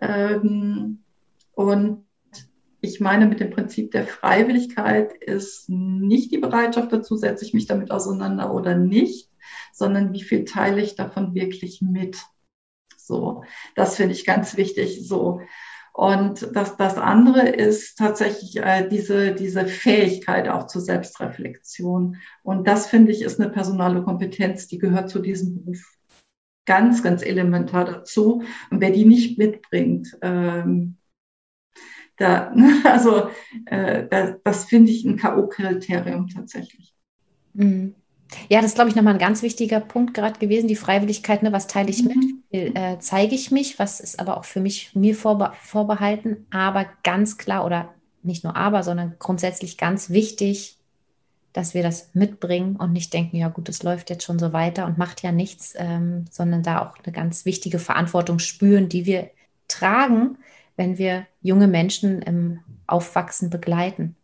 Ähm, 0.00 1.00
und 1.52 2.04
ich 2.80 3.00
meine, 3.00 3.26
mit 3.26 3.40
dem 3.40 3.50
Prinzip 3.50 3.92
der 3.92 4.06
Freiwilligkeit 4.06 5.12
ist 5.14 5.68
nicht 5.68 6.30
die 6.32 6.38
Bereitschaft 6.38 6.92
dazu, 6.92 7.16
setze 7.16 7.44
ich 7.44 7.54
mich 7.54 7.66
damit 7.66 7.90
auseinander 7.90 8.52
oder 8.52 8.76
nicht, 8.76 9.30
sondern 9.72 10.12
wie 10.12 10.22
viel 10.22 10.44
teile 10.44 10.82
ich 10.82 10.94
davon 10.94 11.34
wirklich 11.34 11.80
mit. 11.80 12.18
So, 13.06 13.44
das 13.74 13.96
finde 13.96 14.14
ich 14.14 14.24
ganz 14.24 14.56
wichtig. 14.56 15.06
So. 15.06 15.40
Und 15.92 16.48
das, 16.56 16.76
das 16.76 16.96
andere 16.96 17.48
ist 17.48 17.96
tatsächlich 17.96 18.56
äh, 18.56 18.88
diese, 18.88 19.32
diese 19.32 19.66
Fähigkeit 19.66 20.48
auch 20.48 20.66
zur 20.66 20.82
Selbstreflexion. 20.82 22.16
Und 22.42 22.66
das 22.66 22.88
finde 22.88 23.12
ich 23.12 23.22
ist 23.22 23.40
eine 23.40 23.50
personale 23.50 24.02
Kompetenz, 24.02 24.66
die 24.66 24.78
gehört 24.78 25.08
zu 25.08 25.20
diesem 25.20 25.54
Beruf 25.54 25.96
ganz, 26.66 27.02
ganz 27.02 27.22
elementar 27.22 27.84
dazu. 27.84 28.42
Und 28.70 28.80
wer 28.80 28.90
die 28.90 29.04
nicht 29.04 29.38
mitbringt, 29.38 30.16
ähm, 30.22 30.96
da, 32.16 32.52
also 32.84 33.30
äh, 33.66 34.08
das, 34.08 34.36
das 34.42 34.64
finde 34.64 34.90
ich 34.90 35.04
ein 35.04 35.16
K.O.-Kriterium 35.16 36.32
tatsächlich. 36.32 36.94
Mhm. 37.52 37.94
Ja, 38.48 38.60
das 38.60 38.70
ist, 38.70 38.74
glaube 38.74 38.90
ich, 38.90 38.96
nochmal 38.96 39.14
ein 39.14 39.20
ganz 39.20 39.42
wichtiger 39.42 39.80
Punkt 39.80 40.14
gerade 40.14 40.38
gewesen, 40.38 40.68
die 40.68 40.76
Freiwilligkeit. 40.76 41.42
Ne? 41.42 41.52
Was 41.52 41.66
teile 41.66 41.90
ich 41.90 42.04
mit? 42.04 42.16
Mhm. 42.16 42.42
Äh, 42.50 42.98
zeige 43.00 43.34
ich 43.34 43.50
mich? 43.50 43.78
Was 43.78 44.00
ist 44.00 44.20
aber 44.20 44.36
auch 44.36 44.44
für 44.44 44.60
mich 44.60 44.94
mir 44.94 45.14
vorbe 45.14 45.52
vorbehalten? 45.60 46.46
Aber 46.50 46.86
ganz 47.02 47.38
klar 47.38 47.64
oder 47.64 47.94
nicht 48.22 48.44
nur 48.44 48.56
aber, 48.56 48.82
sondern 48.82 49.14
grundsätzlich 49.18 49.76
ganz 49.76 50.10
wichtig, 50.10 50.78
dass 51.52 51.72
wir 51.72 51.82
das 51.82 52.10
mitbringen 52.14 52.76
und 52.76 52.92
nicht 52.92 53.12
denken, 53.12 53.36
ja 53.36 53.48
gut, 53.48 53.68
es 53.68 53.82
läuft 53.82 54.10
jetzt 54.10 54.24
schon 54.24 54.38
so 54.38 54.52
weiter 54.52 54.86
und 54.86 54.98
macht 54.98 55.22
ja 55.22 55.30
nichts, 55.30 55.74
ähm, 55.76 56.24
sondern 56.30 56.62
da 56.62 56.82
auch 56.82 56.96
eine 57.02 57.12
ganz 57.12 57.44
wichtige 57.44 57.78
Verantwortung 57.78 58.40
spüren, 58.40 58.88
die 58.88 59.06
wir 59.06 59.30
tragen, 59.68 60.38
wenn 60.76 60.98
wir 60.98 61.26
junge 61.42 61.68
Menschen 61.68 62.22
im 62.22 62.60
Aufwachsen 62.86 63.50
begleiten. 63.50 64.16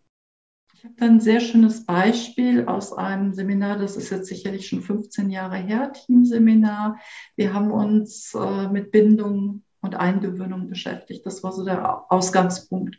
Ich 0.80 0.86
habe 0.86 0.94
ein 1.02 1.20
sehr 1.20 1.40
schönes 1.40 1.84
Beispiel 1.84 2.64
aus 2.64 2.94
einem 2.94 3.34
Seminar, 3.34 3.76
das 3.76 3.98
ist 3.98 4.08
jetzt 4.08 4.28
sicherlich 4.28 4.66
schon 4.66 4.80
15 4.80 5.28
Jahre 5.28 5.58
her, 5.58 5.92
Teamseminar. 5.92 6.98
Wir 7.36 7.52
haben 7.52 7.70
uns 7.70 8.34
äh, 8.34 8.66
mit 8.68 8.90
Bindung 8.90 9.62
und 9.82 9.94
Eingewöhnung 9.96 10.70
beschäftigt. 10.70 11.26
Das 11.26 11.42
war 11.42 11.52
so 11.52 11.66
der 11.66 12.10
Ausgangspunkt. 12.10 12.96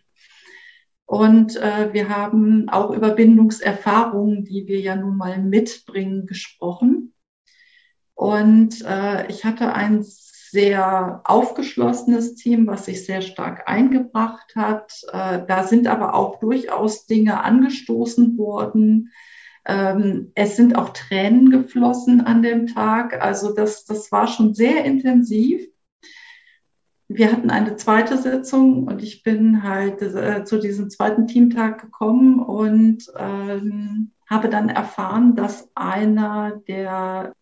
Und 1.07 1.55
äh, 1.55 1.91
wir 1.91 2.09
haben 2.09 2.69
auch 2.69 2.91
über 2.91 3.15
Bindungserfahrungen, 3.15 4.45
die 4.45 4.67
wir 4.67 4.79
ja 4.79 4.95
nun 4.95 5.17
mal 5.17 5.39
mitbringen, 5.41 6.27
gesprochen. 6.27 7.15
Und 8.13 8.85
äh, 8.85 9.25
ich 9.25 9.43
hatte 9.43 9.73
ein 9.73 10.05
sehr 10.51 11.21
aufgeschlossenes 11.23 12.35
Team, 12.35 12.67
was 12.67 12.85
sich 12.85 13.05
sehr 13.05 13.21
stark 13.21 13.69
eingebracht 13.69 14.53
hat. 14.55 14.91
Äh, 15.13 15.45
da 15.47 15.63
sind 15.63 15.87
aber 15.87 16.13
auch 16.13 16.39
durchaus 16.39 17.05
Dinge 17.05 17.41
angestoßen 17.41 18.37
worden. 18.37 19.11
Ähm, 19.65 20.31
es 20.35 20.57
sind 20.57 20.75
auch 20.75 20.89
Tränen 20.89 21.51
geflossen 21.51 22.19
an 22.19 22.41
dem 22.41 22.67
Tag. 22.67 23.21
Also 23.21 23.53
das, 23.53 23.85
das 23.85 24.11
war 24.11 24.27
schon 24.27 24.53
sehr 24.53 24.83
intensiv. 24.83 25.67
Wir 27.07 27.31
hatten 27.31 27.49
eine 27.49 27.77
zweite 27.77 28.17
Sitzung 28.17 28.87
und 28.87 29.01
ich 29.01 29.23
bin 29.23 29.63
halt 29.63 30.01
äh, 30.01 30.43
zu 30.43 30.59
diesem 30.59 30.89
zweiten 30.89 31.27
Teamtag 31.27 31.81
gekommen 31.81 32.39
und 32.39 33.05
ähm, 33.17 34.11
habe 34.29 34.49
dann 34.49 34.67
erfahren, 34.67 35.35
dass 35.35 35.69
einer 35.75 36.61
der 36.67 37.33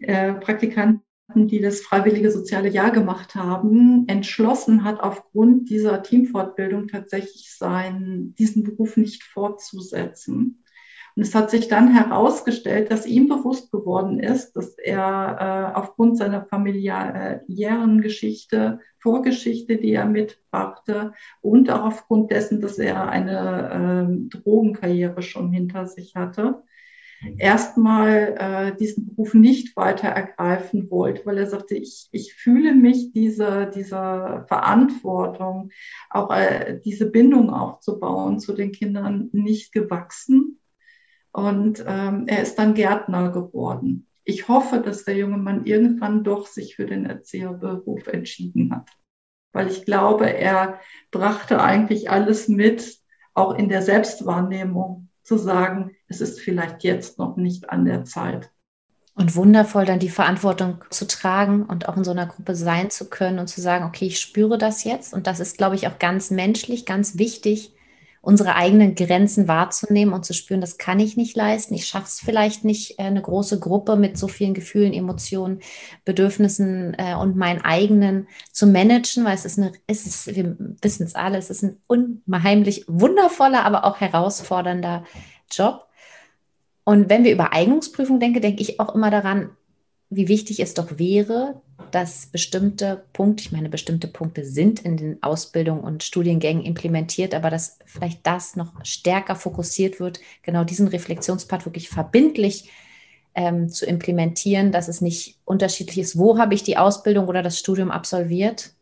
äh, 0.00 0.34
Praktikanten 0.34 1.05
die 1.34 1.60
das 1.60 1.80
freiwillige 1.80 2.30
soziale 2.30 2.68
Jahr 2.68 2.90
gemacht 2.90 3.34
haben, 3.34 4.06
entschlossen 4.08 4.84
hat, 4.84 5.00
aufgrund 5.00 5.68
dieser 5.70 6.02
Teamfortbildung 6.02 6.88
tatsächlich 6.88 7.54
seinen, 7.56 8.34
diesen 8.34 8.62
Beruf 8.62 8.96
nicht 8.96 9.24
fortzusetzen. 9.24 10.62
Und 11.16 11.22
es 11.22 11.34
hat 11.34 11.50
sich 11.50 11.68
dann 11.68 11.94
herausgestellt, 11.94 12.90
dass 12.90 13.06
ihm 13.06 13.26
bewusst 13.26 13.72
geworden 13.72 14.20
ist, 14.20 14.52
dass 14.52 14.76
er 14.76 15.72
äh, 15.74 15.76
aufgrund 15.76 16.18
seiner 16.18 16.44
familiären 16.44 18.02
Geschichte, 18.02 18.80
Vorgeschichte, 18.98 19.78
die 19.78 19.92
er 19.92 20.04
mitbrachte 20.04 21.14
und 21.40 21.70
auch 21.70 21.84
aufgrund 21.84 22.30
dessen, 22.30 22.60
dass 22.60 22.78
er 22.78 23.08
eine 23.08 24.28
äh, 24.30 24.38
Drogenkarriere 24.38 25.22
schon 25.22 25.50
hinter 25.52 25.86
sich 25.86 26.16
hatte, 26.16 26.62
erstmal 27.38 28.36
äh, 28.38 28.76
diesen 28.76 29.06
Beruf 29.06 29.34
nicht 29.34 29.76
weiter 29.76 30.08
ergreifen 30.08 30.90
wollte, 30.90 31.24
weil 31.26 31.38
er 31.38 31.46
sagte, 31.46 31.74
ich, 31.74 32.08
ich 32.12 32.34
fühle 32.34 32.74
mich 32.74 33.12
dieser, 33.12 33.66
dieser 33.66 34.44
Verantwortung, 34.48 35.70
auch 36.10 36.30
äh, 36.30 36.80
diese 36.84 37.10
Bindung 37.10 37.50
aufzubauen 37.50 38.38
zu 38.38 38.52
den 38.52 38.72
Kindern 38.72 39.30
nicht 39.32 39.72
gewachsen. 39.72 40.60
Und 41.32 41.84
ähm, 41.86 42.24
er 42.28 42.42
ist 42.42 42.58
dann 42.58 42.74
Gärtner 42.74 43.30
geworden. 43.30 44.06
Ich 44.24 44.48
hoffe, 44.48 44.80
dass 44.80 45.04
der 45.04 45.16
junge 45.16 45.38
Mann 45.38 45.66
irgendwann 45.66 46.24
doch 46.24 46.46
sich 46.46 46.76
für 46.76 46.86
den 46.86 47.06
Erzieherberuf 47.06 48.06
entschieden 48.08 48.74
hat, 48.74 48.90
weil 49.52 49.68
ich 49.68 49.84
glaube, 49.84 50.32
er 50.32 50.80
brachte 51.10 51.62
eigentlich 51.62 52.10
alles 52.10 52.48
mit, 52.48 52.98
auch 53.34 53.54
in 53.54 53.68
der 53.68 53.82
Selbstwahrnehmung 53.82 55.10
zu 55.26 55.36
sagen, 55.38 55.90
es 56.08 56.20
ist 56.20 56.40
vielleicht 56.40 56.84
jetzt 56.84 57.18
noch 57.18 57.36
nicht 57.36 57.70
an 57.70 57.84
der 57.84 58.04
Zeit. 58.04 58.50
Und 59.14 59.34
wundervoll 59.34 59.86
dann 59.86 59.98
die 59.98 60.10
Verantwortung 60.10 60.84
zu 60.90 61.06
tragen 61.06 61.64
und 61.64 61.88
auch 61.88 61.96
in 61.96 62.04
so 62.04 62.10
einer 62.10 62.26
Gruppe 62.26 62.54
sein 62.54 62.90
zu 62.90 63.08
können 63.08 63.38
und 63.38 63.48
zu 63.48 63.60
sagen, 63.60 63.84
okay, 63.84 64.06
ich 64.06 64.20
spüre 64.20 64.58
das 64.58 64.84
jetzt. 64.84 65.14
Und 65.14 65.26
das 65.26 65.40
ist, 65.40 65.58
glaube 65.58 65.74
ich, 65.74 65.88
auch 65.88 65.98
ganz 65.98 66.30
menschlich, 66.30 66.84
ganz 66.84 67.18
wichtig, 67.18 67.72
unsere 68.26 68.56
eigenen 68.56 68.96
Grenzen 68.96 69.46
wahrzunehmen 69.46 70.12
und 70.12 70.24
zu 70.24 70.34
spüren, 70.34 70.60
das 70.60 70.78
kann 70.78 70.98
ich 70.98 71.16
nicht 71.16 71.36
leisten. 71.36 71.74
Ich 71.74 71.86
schaffe 71.86 72.06
es 72.06 72.18
vielleicht 72.18 72.64
nicht, 72.64 72.98
äh, 72.98 73.04
eine 73.04 73.22
große 73.22 73.60
Gruppe 73.60 73.94
mit 73.94 74.18
so 74.18 74.26
vielen 74.26 74.52
Gefühlen, 74.52 74.92
Emotionen, 74.92 75.60
Bedürfnissen 76.04 76.96
äh, 76.98 77.14
und 77.14 77.36
meinen 77.36 77.60
eigenen 77.60 78.26
zu 78.50 78.66
managen, 78.66 79.24
weil 79.24 79.36
es 79.36 79.44
ist 79.44 79.60
eine, 79.60 79.70
es 79.86 80.06
ist, 80.06 80.34
wir 80.34 80.56
wissen 80.58 81.06
es 81.06 81.14
alle, 81.14 81.38
es 81.38 81.50
ist 81.50 81.62
ein 81.62 81.76
unheimlich 81.86 82.84
wundervoller, 82.88 83.64
aber 83.64 83.84
auch 83.84 84.00
herausfordernder 84.00 85.04
Job. 85.48 85.86
Und 86.82 87.08
wenn 87.08 87.22
wir 87.22 87.32
über 87.32 87.52
Eignungsprüfung 87.52 88.18
denken, 88.18 88.40
denke 88.40 88.60
ich 88.60 88.80
auch 88.80 88.92
immer 88.92 89.12
daran, 89.12 89.50
wie 90.08 90.28
wichtig 90.28 90.60
es 90.60 90.74
doch 90.74 90.98
wäre, 90.98 91.60
dass 91.90 92.26
bestimmte 92.26 93.04
Punkte, 93.12 93.42
ich 93.42 93.52
meine, 93.52 93.68
bestimmte 93.68 94.08
Punkte 94.08 94.44
sind 94.44 94.80
in 94.80 94.96
den 94.96 95.22
Ausbildungen 95.22 95.82
und 95.82 96.04
Studiengängen 96.04 96.64
implementiert, 96.64 97.34
aber 97.34 97.50
dass 97.50 97.78
vielleicht 97.84 98.26
das 98.26 98.56
noch 98.56 98.72
stärker 98.84 99.34
fokussiert 99.34 99.98
wird, 99.98 100.20
genau 100.42 100.64
diesen 100.64 100.88
Reflexionspart 100.88 101.64
wirklich 101.64 101.88
verbindlich 101.88 102.70
ähm, 103.34 103.68
zu 103.68 103.84
implementieren, 103.84 104.72
dass 104.72 104.88
es 104.88 105.00
nicht 105.00 105.38
unterschiedlich 105.44 105.98
ist, 105.98 106.18
wo 106.18 106.38
habe 106.38 106.54
ich 106.54 106.62
die 106.62 106.76
Ausbildung 106.76 107.28
oder 107.28 107.42
das 107.42 107.58
Studium 107.58 107.90
absolviert, 107.90 108.72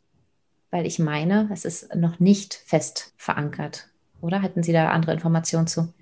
weil 0.70 0.87
ich 0.87 0.98
meine, 0.98 1.48
es 1.52 1.64
ist 1.64 1.94
noch 1.94 2.20
nicht 2.20 2.54
fest 2.54 3.12
verankert. 3.16 3.88
Oder 4.20 4.42
hätten 4.42 4.62
Sie 4.62 4.72
da 4.72 4.90
andere 4.90 5.12
Informationen 5.12 5.66
zu? 5.66 5.92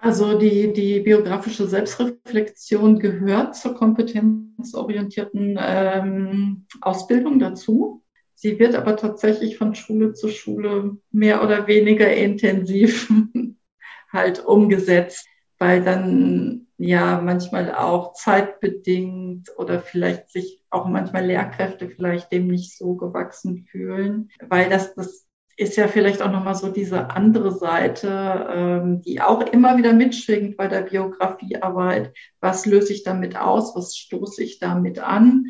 Also 0.00 0.38
die, 0.38 0.72
die 0.72 1.00
biografische 1.00 1.66
Selbstreflexion 1.66 3.00
gehört 3.00 3.56
zur 3.56 3.74
kompetenzorientierten 3.74 5.58
ähm, 5.60 6.66
Ausbildung 6.80 7.40
dazu. 7.40 8.04
Sie 8.34 8.60
wird 8.60 8.76
aber 8.76 8.96
tatsächlich 8.96 9.58
von 9.58 9.74
Schule 9.74 10.12
zu 10.12 10.28
Schule 10.28 10.96
mehr 11.10 11.42
oder 11.42 11.66
weniger 11.66 12.12
intensiv 12.14 13.12
halt 14.12 14.44
umgesetzt, 14.44 15.26
weil 15.58 15.82
dann 15.82 16.68
ja 16.76 17.20
manchmal 17.20 17.74
auch 17.74 18.12
zeitbedingt 18.12 19.50
oder 19.56 19.80
vielleicht 19.80 20.30
sich 20.30 20.62
auch 20.70 20.86
manchmal 20.86 21.26
Lehrkräfte 21.26 21.88
vielleicht 21.88 22.30
dem 22.30 22.46
nicht 22.46 22.78
so 22.78 22.94
gewachsen 22.94 23.66
fühlen, 23.68 24.30
weil 24.48 24.70
das, 24.70 24.94
das 24.94 25.27
ist 25.58 25.76
ja 25.76 25.88
vielleicht 25.88 26.22
auch 26.22 26.30
nochmal 26.30 26.54
so 26.54 26.70
diese 26.70 27.10
andere 27.10 27.50
Seite, 27.50 28.46
ähm, 28.48 29.02
die 29.02 29.20
auch 29.20 29.40
immer 29.42 29.76
wieder 29.76 29.92
mitschwingt 29.92 30.56
bei 30.56 30.68
der 30.68 30.82
Biografiearbeit. 30.82 32.14
Was 32.40 32.64
löse 32.64 32.92
ich 32.92 33.02
damit 33.02 33.36
aus? 33.36 33.74
Was 33.74 33.96
stoße 33.96 34.44
ich 34.44 34.60
damit 34.60 35.00
an? 35.00 35.46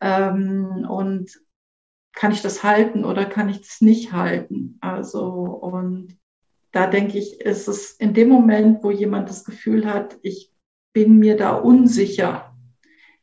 Ähm, 0.00 0.84
und 0.90 1.40
kann 2.12 2.32
ich 2.32 2.42
das 2.42 2.64
halten 2.64 3.04
oder 3.04 3.24
kann 3.24 3.48
ich 3.48 3.60
es 3.60 3.80
nicht 3.80 4.12
halten? 4.12 4.78
Also, 4.80 5.22
und 5.22 6.18
da 6.72 6.88
denke 6.88 7.18
ich, 7.18 7.40
ist 7.40 7.68
es 7.68 7.92
in 7.92 8.14
dem 8.14 8.30
Moment, 8.30 8.82
wo 8.82 8.90
jemand 8.90 9.28
das 9.28 9.44
Gefühl 9.44 9.86
hat, 9.86 10.18
ich 10.22 10.52
bin 10.92 11.20
mir 11.20 11.36
da 11.36 11.54
unsicher, 11.54 12.52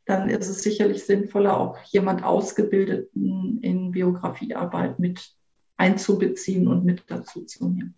dann 0.06 0.30
ist 0.30 0.48
es 0.48 0.64
sicherlich 0.64 1.06
sinnvoller, 1.06 1.60
auch 1.60 1.78
jemand 1.84 2.24
Ausgebildeten 2.24 3.60
in 3.62 3.92
Biografiearbeit 3.92 5.00
mit 5.00 5.39
einzubeziehen 5.80 6.68
und 6.68 6.86
mit 6.86 7.04
dazu 7.08 7.44
zu 7.46 7.68
nehmen. 7.68 7.96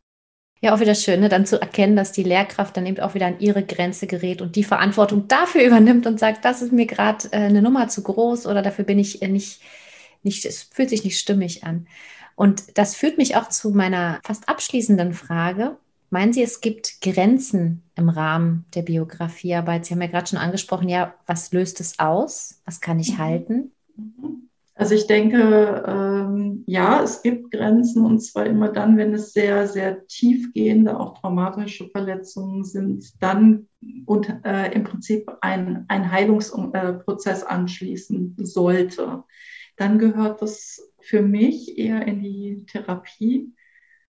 Ja, 0.64 0.76
auch 0.76 0.80
wieder 0.80 0.94
schön, 0.94 1.22
ne? 1.22 1.30
dann 1.30 1.48
zu 1.48 1.60
erkennen, 1.60 1.96
dass 1.96 2.12
die 2.12 2.22
Lehrkraft 2.22 2.78
dann 2.78 2.86
eben 2.86 3.00
auch 3.00 3.16
wieder 3.16 3.26
an 3.26 3.40
ihre 3.40 3.64
Grenze 3.64 4.06
gerät 4.06 4.44
und 4.44 4.56
die 4.56 4.64
Verantwortung 4.64 5.28
dafür 5.28 5.64
übernimmt 5.66 6.06
und 6.06 6.20
sagt, 6.20 6.46
das 6.46 6.62
ist 6.62 6.72
mir 6.72 6.86
gerade 6.86 7.28
äh, 7.32 7.38
eine 7.38 7.64
Nummer 7.64 7.88
zu 7.88 8.04
groß 8.04 8.46
oder 8.46 8.62
dafür 8.62 8.86
bin 8.86 9.00
ich 9.00 9.24
äh, 9.24 9.28
nicht, 9.28 9.62
nicht, 10.22 10.46
es 10.46 10.62
fühlt 10.64 10.90
sich 10.90 11.04
nicht 11.04 11.20
stimmig 11.20 11.64
an. 11.64 11.88
Und 12.36 12.78
das 12.78 12.96
führt 12.96 13.18
mich 13.18 13.36
auch 13.36 13.50
zu 13.50 13.72
meiner 13.72 14.20
fast 14.24 14.48
abschließenden 14.48 15.14
Frage. 15.14 15.78
Meinen 16.12 16.34
Sie, 16.34 16.44
es 16.44 16.62
gibt 16.62 17.02
Grenzen 17.02 17.84
im 17.96 18.10
Rahmen 18.10 18.66
der 18.76 18.84
Biografiearbeit? 18.84 19.86
Sie 19.86 19.94
haben 19.94 20.02
ja 20.02 20.08
gerade 20.08 20.28
schon 20.28 20.40
angesprochen, 20.40 20.90
ja, 20.90 21.16
was 21.26 21.52
löst 21.52 21.80
es 21.80 21.98
aus? 22.00 22.62
Was 22.66 22.82
kann 22.82 23.00
ich 23.00 23.14
mhm. 23.14 23.18
halten? 23.18 23.72
Mhm. 23.96 24.50
Also 24.74 24.96
ich 24.96 25.06
denke, 25.06 25.84
ähm, 25.86 26.64
ja, 26.66 27.04
es 27.04 27.22
gibt 27.22 27.52
Grenzen 27.52 28.06
und 28.06 28.20
zwar 28.20 28.46
immer 28.46 28.70
dann, 28.70 28.98
wenn 28.98 29.14
es 29.14 29.34
sehr, 29.34 29.68
sehr 29.68 30.08
tiefgehende, 30.08 30.98
auch 31.00 31.20
traumatische 31.20 31.90
Verletzungen 31.90 32.64
sind, 32.64 33.22
dann 33.22 33.68
und 34.06 34.34
äh, 34.46 34.72
im 34.72 34.84
Prinzip 34.84 35.30
ein, 35.42 35.86
ein 35.90 36.12
Heilungsprozess 36.12 37.44
anschließen 37.44 38.36
sollte. 38.40 39.24
Dann 39.76 40.00
gehört 40.00 40.42
das 40.42 40.92
für 41.00 41.22
mich 41.22 41.78
eher 41.78 42.08
in 42.08 42.22
die 42.22 42.66
Therapie. 42.66 43.54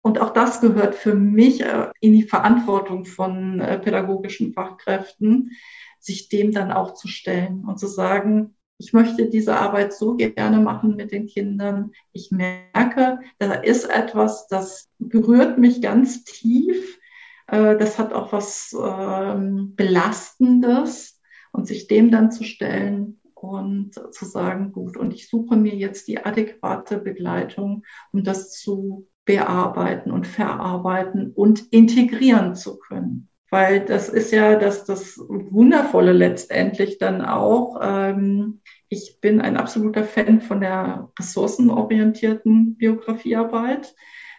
Und 0.02 0.20
auch 0.20 0.32
das 0.32 0.62
gehört 0.62 0.96
für 0.96 1.16
mich 1.16 1.62
äh, 1.62 1.90
in 2.00 2.14
die 2.14 2.24
Verantwortung 2.24 3.06
von 3.06 3.60
äh, 3.60 3.78
pädagogischen 3.78 4.54
Fachkräften, 4.54 5.52
sich 6.00 6.30
dem 6.30 6.52
dann 6.52 6.72
auch 6.72 6.94
zu 6.94 7.08
stellen 7.08 7.66
und 7.66 7.80
zu 7.80 7.88
sagen, 7.88 8.57
ich 8.80 8.94
möchte 8.94 9.30
diese 9.30 9.56
Arbeit 9.56 9.94
so 9.94 10.16
gerne 10.16 10.60
machen 10.60 10.96
mit 10.96 11.12
den 11.12 11.26
Kindern. 11.26 11.92
Ich 12.14 12.32
merke, 12.32 13.20
da 13.40 13.54
ist 13.54 13.86
etwas, 13.86 14.48
das 14.48 14.90
berührt 15.00 15.58
mich 15.58 15.82
ganz 15.82 16.24
tief. 16.24 17.00
Äh, 17.48 17.78
das 17.78 17.98
hat 17.98 18.14
auch 18.14 18.32
was 18.32 18.76
ähm, 18.80 19.74
Belastendes 19.76 21.20
und 21.52 21.68
sich 21.68 21.88
dem 21.88 22.12
dann 22.12 22.32
zu 22.32 22.44
stellen 22.44 23.20
und 23.34 23.94
zu 23.94 24.26
sagen, 24.26 24.72
gut, 24.72 24.98
und 24.98 25.14
ich 25.14 25.30
suche 25.30 25.56
mir 25.56 25.76
jetzt 25.76 26.08
die 26.08 26.24
adäquate 26.24 27.00
Begleitung, 27.00 27.84
um 28.12 28.24
das 28.24 28.52
zu 28.52 29.08
bearbeiten 29.26 30.12
und 30.12 30.26
verarbeiten 30.28 31.32
und 31.34 31.68
integrieren 31.72 32.56
zu 32.56 32.78
können. 32.78 33.30
Weil 33.50 33.86
das 33.86 34.10
ist 34.10 34.32
ja 34.32 34.56
das, 34.58 34.84
das 34.84 35.18
Wundervolle 35.18 36.12
letztendlich 36.12 36.98
dann 36.98 37.22
auch. 37.24 37.80
Ähm, 37.82 38.62
ich 38.90 39.20
bin 39.22 39.42
ein 39.42 39.58
absoluter 39.58 40.04
Fan 40.04 40.42
von 40.42 40.62
der 40.62 41.12
ressourcenorientierten 41.18 42.76
Biografiearbeit. 42.78 43.96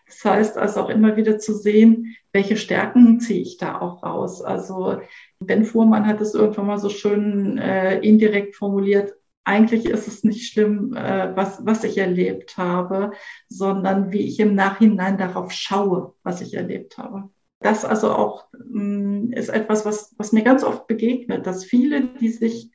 Das 0.07 0.25
heißt 0.25 0.57
also 0.57 0.83
auch 0.83 0.89
immer 0.89 1.17
wieder 1.17 1.39
zu 1.39 1.55
sehen, 1.55 2.17
welche 2.33 2.57
Stärken 2.57 3.21
ziehe 3.21 3.43
ich 3.43 3.59
da 3.59 3.81
auch 3.81 4.03
raus. 4.03 4.43
Also 4.43 5.01
Ben 5.39 5.65
Fuhrmann 5.65 6.07
hat 6.07 6.21
es 6.21 6.35
irgendwann 6.35 6.67
mal 6.67 6.79
so 6.79 6.89
schön 6.89 7.59
äh, 7.59 7.99
indirekt 8.01 8.57
formuliert. 8.57 9.15
Eigentlich 9.45 9.87
ist 9.87 10.09
es 10.09 10.25
nicht 10.25 10.51
schlimm, 10.53 10.95
äh, 10.95 11.35
was, 11.37 11.65
was 11.65 11.85
ich 11.85 11.99
erlebt 11.99 12.57
habe, 12.57 13.13
sondern 13.49 14.13
wie 14.13 14.27
ich 14.27 14.41
im 14.41 14.55
Nachhinein 14.55 15.19
darauf 15.19 15.53
schaue, 15.53 16.15
was 16.23 16.41
ich 16.41 16.55
erlebt 16.55 16.99
habe. 16.99 17.31
Das 17.61 17.85
also 17.85 18.13
auch 18.13 18.47
mm, 18.53 19.33
ist 19.33 19.49
etwas, 19.49 19.85
was, 19.85 20.15
was 20.17 20.33
mir 20.33 20.43
ganz 20.43 20.63
oft 20.63 20.87
begegnet, 20.87 21.47
dass 21.47 21.65
viele, 21.65 22.07
die 22.07 22.31
sich 22.31 22.71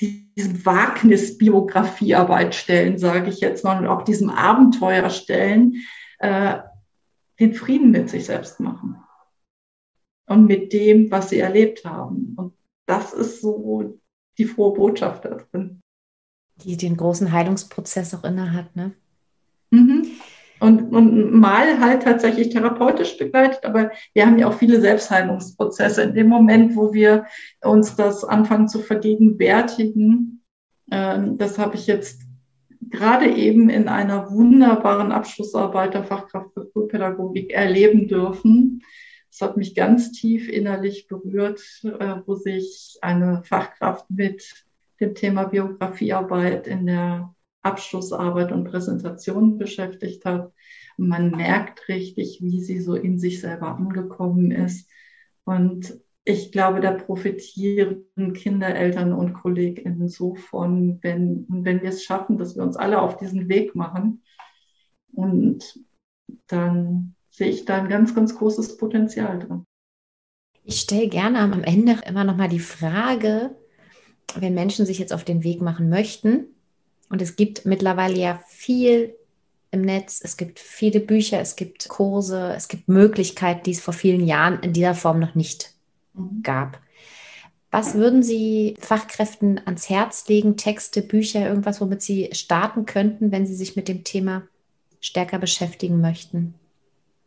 diesem 0.00 0.64
Wagnis 0.64 1.38
Biografiearbeit 1.38 2.54
stellen, 2.54 2.98
sage 2.98 3.30
ich 3.30 3.40
jetzt 3.40 3.64
mal, 3.64 3.78
und 3.78 3.86
auch 3.86 4.02
diesem 4.02 4.30
Abenteuer 4.30 5.10
stellen, 5.10 5.76
äh, 6.18 6.58
den 7.38 7.54
Frieden 7.54 7.90
mit 7.90 8.10
sich 8.10 8.26
selbst 8.26 8.58
machen 8.60 8.96
und 10.26 10.46
mit 10.46 10.72
dem, 10.72 11.10
was 11.10 11.30
sie 11.30 11.38
erlebt 11.38 11.84
haben. 11.84 12.34
Und 12.36 12.54
das 12.86 13.12
ist 13.12 13.40
so 13.42 13.98
die 14.38 14.44
frohe 14.44 14.74
Botschaft 14.74 15.24
da 15.24 15.36
drin. 15.36 15.80
Die 16.64 16.76
den 16.76 16.96
großen 16.96 17.32
Heilungsprozess 17.32 18.14
auch 18.14 18.24
inne 18.24 18.52
hat, 18.52 18.74
ne? 18.76 18.92
Mhm. 19.70 20.01
Und, 20.62 20.92
und 20.92 21.32
mal 21.32 21.80
halt 21.80 22.04
tatsächlich 22.04 22.50
therapeutisch 22.50 23.18
begleitet, 23.18 23.64
aber 23.64 23.90
wir 24.14 24.24
haben 24.24 24.38
ja 24.38 24.46
auch 24.46 24.54
viele 24.54 24.80
Selbstheilungsprozesse. 24.80 26.02
In 26.02 26.14
dem 26.14 26.28
Moment, 26.28 26.76
wo 26.76 26.92
wir 26.94 27.26
uns 27.62 27.96
das 27.96 28.22
anfangen 28.22 28.68
zu 28.68 28.78
vergegenwärtigen, 28.78 30.44
ähm, 30.92 31.36
das 31.36 31.58
habe 31.58 31.74
ich 31.74 31.88
jetzt 31.88 32.22
gerade 32.90 33.28
eben 33.28 33.70
in 33.70 33.88
einer 33.88 34.30
wunderbaren 34.30 35.10
Abschlussarbeit 35.10 35.94
der 35.94 36.04
Fachkraft 36.04 36.54
für 36.54 36.64
Frühpädagogik 36.72 37.52
erleben 37.52 38.06
dürfen, 38.06 38.82
es 39.32 39.40
hat 39.40 39.56
mich 39.56 39.74
ganz 39.74 40.12
tief 40.12 40.48
innerlich 40.48 41.08
berührt, 41.08 41.60
äh, 41.84 42.16
wo 42.26 42.34
sich 42.34 42.98
eine 43.00 43.42
Fachkraft 43.42 44.08
mit 44.10 44.64
dem 45.00 45.14
Thema 45.16 45.44
Biografiearbeit 45.44 46.66
in 46.68 46.86
der 46.86 47.34
Abschlussarbeit 47.62 48.52
und 48.52 48.64
Präsentation 48.64 49.58
beschäftigt 49.58 50.24
hat. 50.24 50.52
Man 50.96 51.30
merkt 51.30 51.88
richtig, 51.88 52.40
wie 52.42 52.60
sie 52.60 52.80
so 52.80 52.94
in 52.94 53.18
sich 53.18 53.40
selber 53.40 53.76
angekommen 53.76 54.50
ist. 54.50 54.90
Und 55.44 55.98
ich 56.24 56.52
glaube, 56.52 56.80
da 56.80 56.92
profitieren 56.92 58.32
Kinder, 58.34 58.74
Eltern 58.74 59.12
und 59.12 59.32
KollegInnen 59.32 60.08
so 60.08 60.34
von, 60.34 60.98
wenn, 61.02 61.46
wenn 61.48 61.82
wir 61.82 61.90
es 61.90 62.04
schaffen, 62.04 62.38
dass 62.38 62.54
wir 62.54 62.62
uns 62.62 62.76
alle 62.76 63.00
auf 63.00 63.16
diesen 63.16 63.48
Weg 63.48 63.74
machen. 63.74 64.22
Und 65.12 65.80
dann 66.46 67.14
sehe 67.30 67.48
ich 67.48 67.64
da 67.64 67.76
ein 67.76 67.88
ganz, 67.88 68.14
ganz 68.14 68.36
großes 68.36 68.76
Potenzial 68.76 69.38
drin. 69.40 69.64
Ich 70.64 70.80
stelle 70.80 71.08
gerne 71.08 71.40
am 71.40 71.64
Ende 71.64 71.98
immer 72.06 72.22
noch 72.22 72.36
mal 72.36 72.48
die 72.48 72.60
Frage, 72.60 73.56
wenn 74.36 74.54
Menschen 74.54 74.86
sich 74.86 74.98
jetzt 74.98 75.12
auf 75.12 75.24
den 75.24 75.42
Weg 75.42 75.60
machen 75.60 75.88
möchten, 75.88 76.46
und 77.12 77.20
es 77.20 77.36
gibt 77.36 77.66
mittlerweile 77.66 78.16
ja 78.16 78.40
viel 78.48 79.14
im 79.70 79.82
Netz, 79.82 80.22
es 80.24 80.38
gibt 80.38 80.58
viele 80.58 80.98
Bücher, 80.98 81.40
es 81.40 81.56
gibt 81.56 81.86
Kurse, 81.90 82.54
es 82.56 82.68
gibt 82.68 82.88
Möglichkeiten, 82.88 83.64
die 83.64 83.72
es 83.72 83.80
vor 83.80 83.92
vielen 83.92 84.26
Jahren 84.26 84.60
in 84.60 84.72
dieser 84.72 84.94
Form 84.94 85.18
noch 85.18 85.34
nicht 85.34 85.74
mhm. 86.14 86.42
gab. 86.42 86.80
Was 87.70 87.94
würden 87.94 88.22
Sie 88.22 88.76
Fachkräften 88.80 89.60
ans 89.66 89.90
Herz 89.90 90.26
legen, 90.28 90.56
Texte, 90.56 91.02
Bücher, 91.02 91.46
irgendwas, 91.46 91.82
womit 91.82 92.00
Sie 92.00 92.30
starten 92.32 92.86
könnten, 92.86 93.30
wenn 93.30 93.46
Sie 93.46 93.54
sich 93.54 93.76
mit 93.76 93.88
dem 93.88 94.04
Thema 94.04 94.44
stärker 95.00 95.38
beschäftigen 95.38 96.00
möchten? 96.00 96.54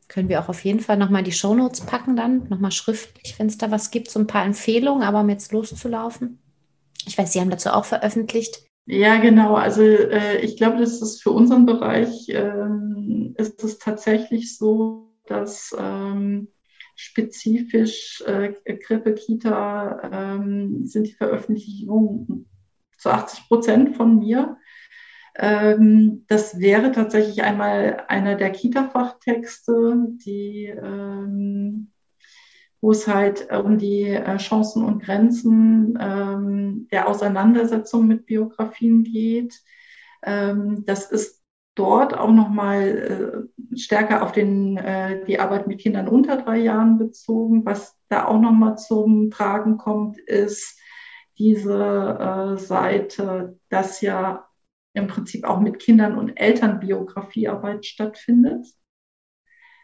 Können 0.07 0.29
wir 0.29 0.41
auch 0.41 0.49
auf 0.49 0.65
jeden 0.65 0.79
Fall 0.79 0.97
nochmal 0.97 1.23
die 1.23 1.31
Shownotes 1.31 1.81
packen 1.81 2.15
dann, 2.15 2.49
nochmal 2.49 2.71
schriftlich, 2.71 3.37
wenn 3.37 3.47
es 3.47 3.59
da 3.59 3.69
was 3.69 3.91
gibt, 3.91 4.09
so 4.09 4.19
ein 4.19 4.27
paar 4.27 4.45
Empfehlungen, 4.45 5.03
aber 5.03 5.21
um 5.21 5.29
jetzt 5.29 5.51
loszulaufen. 5.51 6.39
Ich 7.05 7.19
weiß, 7.19 7.33
Sie 7.33 7.39
haben 7.39 7.51
dazu 7.51 7.69
auch 7.69 7.85
veröffentlicht. 7.85 8.64
Ja, 8.87 9.17
genau. 9.19 9.55
Also 9.55 9.81
äh, 9.81 10.39
ich 10.41 10.57
glaube, 10.57 10.77
das 10.77 11.01
ist 11.01 11.23
für 11.23 11.31
unseren 11.31 11.65
Bereich 11.65 12.27
ähm, 12.29 13.33
ist 13.37 13.63
es 13.63 13.79
tatsächlich 13.79 14.57
so, 14.57 15.11
dass 15.25 15.75
ähm, 15.77 16.49
spezifisch 16.95 18.21
äh, 18.27 18.53
Krippe, 18.75 19.15
Kita 19.15 20.35
ähm, 20.37 20.85
sind 20.85 21.07
die 21.07 21.13
Veröffentlichungen 21.13 22.47
zu 22.97 23.09
80 23.09 23.47
Prozent 23.47 23.95
von 23.97 24.19
mir. 24.19 24.57
Ähm, 25.35 26.23
das 26.27 26.59
wäre 26.59 26.91
tatsächlich 26.91 27.43
einmal 27.43 28.03
einer 28.07 28.35
der 28.35 28.51
Kita-Fachtexte, 28.51 30.07
die, 30.25 30.65
ähm, 30.67 31.91
wo 32.85 32.91
es 32.91 33.07
halt 33.07 33.51
um 33.51 33.79
die 33.79 34.03
äh, 34.03 34.37
Chancen 34.37 34.85
und 34.85 35.01
Grenzen 35.01 35.97
ähm, 35.99 36.87
der 36.91 37.07
Auseinandersetzung 37.07 38.05
mit 38.05 38.27
Biografien 38.27 39.03
geht. 39.03 39.59
das 40.21 41.11
ist 41.11 41.43
dort 41.73 42.15
auch 42.15 42.31
nochmal 42.31 43.49
äh, 43.71 43.77
stärker 43.77 44.21
auf 44.21 44.31
den, 44.31 44.77
äh, 44.77 45.25
die 45.25 45.39
Arbeit 45.39 45.65
mit 45.65 45.81
Kindern 45.81 46.07
unter 46.07 46.37
drei 46.37 46.57
Jahren 46.59 46.99
bezogen. 46.99 47.65
Was 47.65 47.95
da 48.07 48.25
auch 48.27 48.39
nochmal 48.39 48.77
zum 48.77 49.31
Tragen 49.31 49.77
kommt, 49.77 50.19
ist 50.19 50.79
diese 51.39 52.55
Seite, 52.57 53.59
dass 53.69 54.01
ja 54.01 54.47
im 54.93 55.07
Prinzip 55.07 55.43
auch 55.43 55.59
mit 55.59 55.79
Kindern 55.79 56.17
und 56.17 56.37
Eltern 56.37 56.79
Biografiearbeit 56.79 57.85
stattfindet, 57.85 58.67
ähm, 58.67 58.84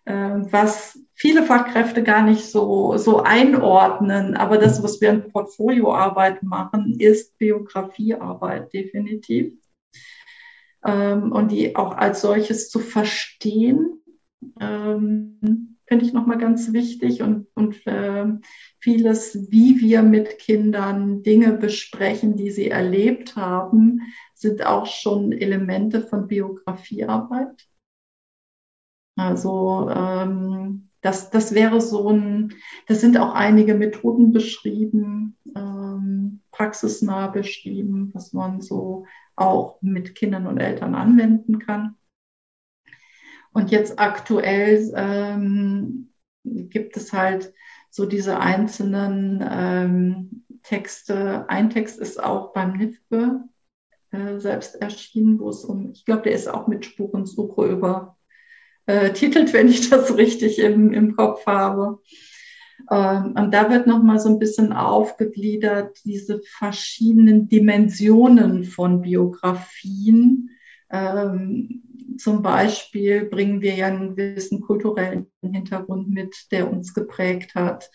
was 0.04 1.00
viele 1.14 1.44
Fachkräfte 1.44 2.02
gar 2.02 2.24
nicht 2.24 2.46
so, 2.46 2.98
so 2.98 3.22
einordnen. 3.22 4.36
Aber 4.36 4.58
das, 4.58 4.82
was 4.82 5.00
wir 5.00 5.12
in 5.12 5.32
Portfolioarbeit 5.32 6.42
machen, 6.44 7.00
ist 7.00 7.38
Biografiearbeit 7.38 8.74
definitiv. 8.74 9.54
Ähm, 10.84 11.32
und 11.32 11.52
die 11.52 11.76
auch 11.76 11.96
als 11.96 12.22
solches 12.22 12.70
zu 12.70 12.80
verstehen, 12.80 14.02
ähm, 14.60 15.78
finde 15.86 16.06
ich 16.06 16.14
nochmal 16.14 16.40
ganz 16.40 16.74
wichtig 16.74 17.22
und, 17.22 17.48
und 17.54 17.76
vieles, 18.80 19.52
wie 19.52 19.80
wir 19.82 20.02
mit 20.02 20.40
Kindern 20.40 21.22
Dinge 21.22 21.54
besprechen, 21.54 22.38
die 22.38 22.50
sie 22.50 22.70
erlebt 22.70 23.36
haben, 23.36 24.02
sind 24.34 24.66
auch 24.66 24.88
schon 24.88 25.34
Elemente 25.34 26.02
von 26.02 26.28
Biografiearbeit. 26.28 27.68
Also 29.22 29.90
ähm, 29.90 30.90
das, 31.02 31.30
das 31.30 31.54
wäre 31.54 31.82
so 31.82 32.10
ein, 32.10 32.54
das 32.88 33.02
sind 33.02 33.18
auch 33.18 33.34
einige 33.34 33.74
Methoden 33.76 34.32
beschrieben, 34.32 35.38
ähm, 35.56 36.42
praxisnah 36.52 37.28
beschrieben, 37.28 38.12
was 38.14 38.34
man 38.34 38.62
so 38.62 39.06
auch 39.36 39.82
mit 39.82 40.16
Kindern 40.16 40.48
und 40.48 40.58
Eltern 40.60 40.96
anwenden 40.96 41.60
kann. 41.60 41.96
Und 43.54 43.72
jetzt 43.72 44.00
aktuell 44.00 44.92
ähm, 44.96 46.14
gibt 46.44 46.98
es 46.98 47.14
halt 47.14 47.54
so 47.90 48.06
diese 48.06 48.40
einzelnen 48.40 49.46
ähm, 49.48 50.46
Texte. 50.64 51.50
Ein 51.50 51.70
Text 51.70 52.00
ist 52.00 52.24
auch 52.24 52.54
beim 52.54 52.74
NIFBE 52.74 53.44
äh, 54.12 54.40
selbst 54.40 54.76
erschienen, 54.76 55.40
wo 55.40 55.50
es 55.50 55.66
um, 55.66 55.92
ich 55.92 56.06
glaube, 56.06 56.24
der 56.24 56.34
ist 56.34 56.48
auch 56.48 56.68
mit 56.68 56.86
Spurensuche 56.86 57.66
übertitelt, 57.66 58.21
äh, 58.91 59.54
wenn 59.54 59.69
ich 59.69 59.89
das 59.89 60.17
richtig 60.17 60.60
im, 60.60 60.93
im 60.93 61.15
Kopf 61.15 61.45
habe. 61.45 61.99
Ähm, 62.89 63.36
und 63.38 63.54
da 63.54 63.69
wird 63.69 63.88
nochmal 63.88 64.19
so 64.19 64.30
ein 64.30 64.39
bisschen 64.39 64.73
aufgegliedert, 64.73 65.97
diese 66.04 66.41
verschiedenen 66.58 67.47
Dimensionen 67.47 68.65
von 68.65 69.01
Biografien. 69.01 70.49
Ähm, 70.89 71.84
zum 72.17 72.41
Beispiel 72.41 73.25
bringen 73.25 73.62
wir 73.62 73.75
ja 73.75 73.88
einen 73.88 74.15
gewissen 74.15 74.62
kulturellen 74.62 75.27
Hintergrund 75.41 76.10
mit, 76.10 76.51
der 76.51 76.71
uns 76.71 76.93
geprägt 76.93 77.56
hat 77.56 77.89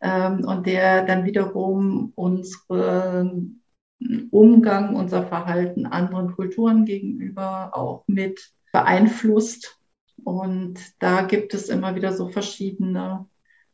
ähm, 0.00 0.44
und 0.44 0.66
der 0.66 1.04
dann 1.04 1.24
wiederum 1.24 2.12
unseren 2.14 3.62
Umgang, 4.30 4.96
unser 4.96 5.24
Verhalten 5.26 5.86
anderen 5.86 6.32
Kulturen 6.32 6.84
gegenüber 6.84 7.70
auch 7.72 8.04
mit 8.06 8.52
beeinflusst. 8.72 9.81
Und 10.24 10.78
da 10.98 11.22
gibt 11.22 11.54
es 11.54 11.68
immer 11.68 11.94
wieder 11.94 12.12
so 12.12 12.28
verschiedene 12.28 13.26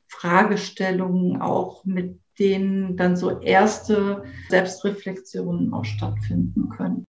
Fragestellungen, 0.07 1.41
auch 1.41 1.85
mit 1.85 2.21
denen 2.39 2.97
dann 2.97 3.17
so 3.17 3.41
erste 3.41 4.25
Selbstreflexionen 4.49 5.73
auch 5.73 5.85
stattfinden 5.85 6.69
können. 6.71 7.05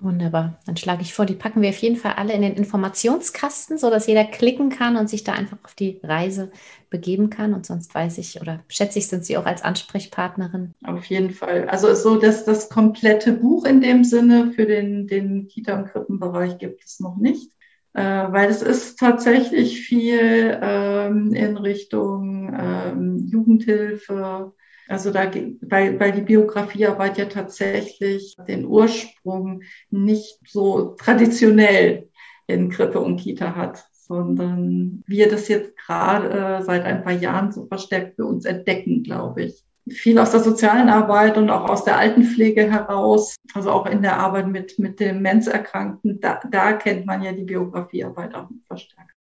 Wunderbar. 0.00 0.60
Dann 0.64 0.76
schlage 0.76 1.02
ich 1.02 1.12
vor, 1.12 1.26
die 1.26 1.34
packen 1.34 1.60
wir 1.60 1.70
auf 1.70 1.78
jeden 1.78 1.96
Fall 1.96 2.12
alle 2.12 2.32
in 2.32 2.42
den 2.42 2.54
Informationskasten, 2.54 3.78
sodass 3.78 4.06
jeder 4.06 4.24
klicken 4.24 4.70
kann 4.70 4.96
und 4.96 5.10
sich 5.10 5.24
da 5.24 5.32
einfach 5.32 5.58
auf 5.64 5.74
die 5.74 6.00
Reise 6.04 6.52
begeben 6.88 7.30
kann. 7.30 7.52
Und 7.52 7.66
sonst 7.66 7.92
weiß 7.96 8.18
ich 8.18 8.40
oder 8.40 8.62
schätze 8.68 9.00
ich, 9.00 9.08
sind 9.08 9.24
Sie 9.24 9.36
auch 9.36 9.44
als 9.44 9.62
Ansprechpartnerin. 9.62 10.72
Auf 10.84 11.06
jeden 11.06 11.30
Fall. 11.30 11.68
Also 11.68 11.92
so, 11.94 12.14
dass 12.14 12.44
das 12.44 12.68
komplette 12.68 13.32
Buch 13.32 13.64
in 13.64 13.80
dem 13.80 14.04
Sinne 14.04 14.52
für 14.52 14.66
den, 14.66 15.08
den 15.08 15.48
Kita- 15.48 15.76
und 15.76 15.86
Krippenbereich 15.86 16.58
gibt 16.58 16.84
es 16.84 17.00
noch 17.00 17.16
nicht. 17.16 17.50
Äh, 17.94 18.02
weil 18.02 18.50
es 18.50 18.62
ist 18.62 18.98
tatsächlich 18.98 19.80
viel 19.80 20.58
ähm, 20.62 21.32
in 21.32 21.56
Richtung 21.56 22.54
ähm, 22.58 23.26
Jugendhilfe, 23.26 24.52
also 24.88 25.10
da, 25.10 25.30
weil, 25.60 26.00
weil 26.00 26.12
die 26.12 26.22
Biografiearbeit 26.22 27.18
ja 27.18 27.26
tatsächlich 27.26 28.36
den 28.48 28.64
Ursprung 28.64 29.62
nicht 29.90 30.38
so 30.46 30.94
traditionell 30.98 32.08
in 32.46 32.70
Krippe 32.70 33.00
und 33.00 33.18
Kita 33.18 33.54
hat, 33.54 33.84
sondern 33.92 35.02
wir 35.06 35.28
das 35.28 35.48
jetzt 35.48 35.76
gerade 35.76 36.30
äh, 36.30 36.62
seit 36.62 36.84
ein 36.84 37.04
paar 37.04 37.12
Jahren 37.12 37.52
so 37.52 37.66
verstärkt 37.66 38.16
für 38.16 38.24
uns 38.24 38.46
entdecken, 38.46 39.02
glaube 39.02 39.44
ich. 39.44 39.67
Viel 39.90 40.18
aus 40.18 40.30
der 40.30 40.40
sozialen 40.40 40.88
Arbeit 40.88 41.36
und 41.36 41.50
auch 41.50 41.68
aus 41.68 41.84
der 41.84 41.98
Altenpflege 41.98 42.70
heraus, 42.70 43.36
also 43.54 43.70
auch 43.70 43.86
in 43.86 44.02
der 44.02 44.18
Arbeit 44.18 44.48
mit, 44.48 44.78
mit 44.78 45.00
Demenzerkrankten, 45.00 46.20
da, 46.20 46.40
da 46.50 46.72
kennt 46.74 47.06
man 47.06 47.22
ja 47.22 47.32
die 47.32 47.44
Biografiearbeit 47.44 48.34
auch 48.34 48.48
verstärkt. 48.66 49.17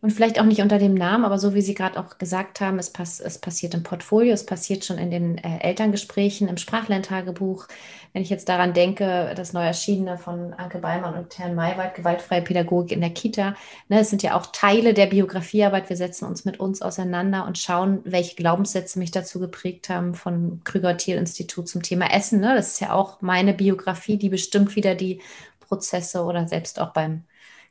Und 0.00 0.12
vielleicht 0.12 0.38
auch 0.40 0.44
nicht 0.44 0.62
unter 0.62 0.78
dem 0.78 0.94
Namen, 0.94 1.24
aber 1.24 1.40
so 1.40 1.54
wie 1.54 1.60
Sie 1.60 1.74
gerade 1.74 1.98
auch 1.98 2.18
gesagt 2.18 2.60
haben, 2.60 2.78
es, 2.78 2.90
pass 2.90 3.18
es 3.18 3.38
passiert 3.38 3.74
im 3.74 3.82
Portfolio, 3.82 4.32
es 4.32 4.46
passiert 4.46 4.84
schon 4.84 4.96
in 4.96 5.10
den 5.10 5.38
äh, 5.38 5.58
Elterngesprächen, 5.58 6.46
im 6.46 6.56
Sprachlerntagebuch. 6.56 7.66
Wenn 8.12 8.22
ich 8.22 8.30
jetzt 8.30 8.48
daran 8.48 8.74
denke, 8.74 9.32
das 9.34 9.52
neu 9.52 9.64
erschienene 9.64 10.16
von 10.16 10.54
Anke 10.54 10.78
Beimann 10.78 11.14
und 11.14 11.36
Herrn 11.36 11.56
Maywald, 11.56 11.96
gewaltfreie 11.96 12.42
Pädagogik 12.42 12.92
in 12.92 13.00
der 13.00 13.10
Kita, 13.10 13.56
ne, 13.88 13.98
es 13.98 14.10
sind 14.10 14.22
ja 14.22 14.36
auch 14.36 14.46
Teile 14.52 14.94
der 14.94 15.06
Biografiearbeit. 15.06 15.88
Wir 15.88 15.96
setzen 15.96 16.26
uns 16.26 16.44
mit 16.44 16.60
uns 16.60 16.80
auseinander 16.80 17.44
und 17.44 17.58
schauen, 17.58 18.00
welche 18.04 18.36
Glaubenssätze 18.36 19.00
mich 19.00 19.10
dazu 19.10 19.40
geprägt 19.40 19.88
haben 19.88 20.14
von 20.14 20.60
Krüger-Thiel-Institut 20.62 21.68
zum 21.68 21.82
Thema 21.82 22.12
Essen. 22.12 22.38
Ne? 22.38 22.54
Das 22.54 22.68
ist 22.68 22.80
ja 22.80 22.92
auch 22.92 23.20
meine 23.20 23.52
Biografie, 23.52 24.16
die 24.16 24.28
bestimmt 24.28 24.76
wieder 24.76 24.94
die 24.94 25.20
Prozesse 25.58 26.22
oder 26.22 26.46
selbst 26.46 26.78
auch 26.78 26.92
beim 26.92 27.24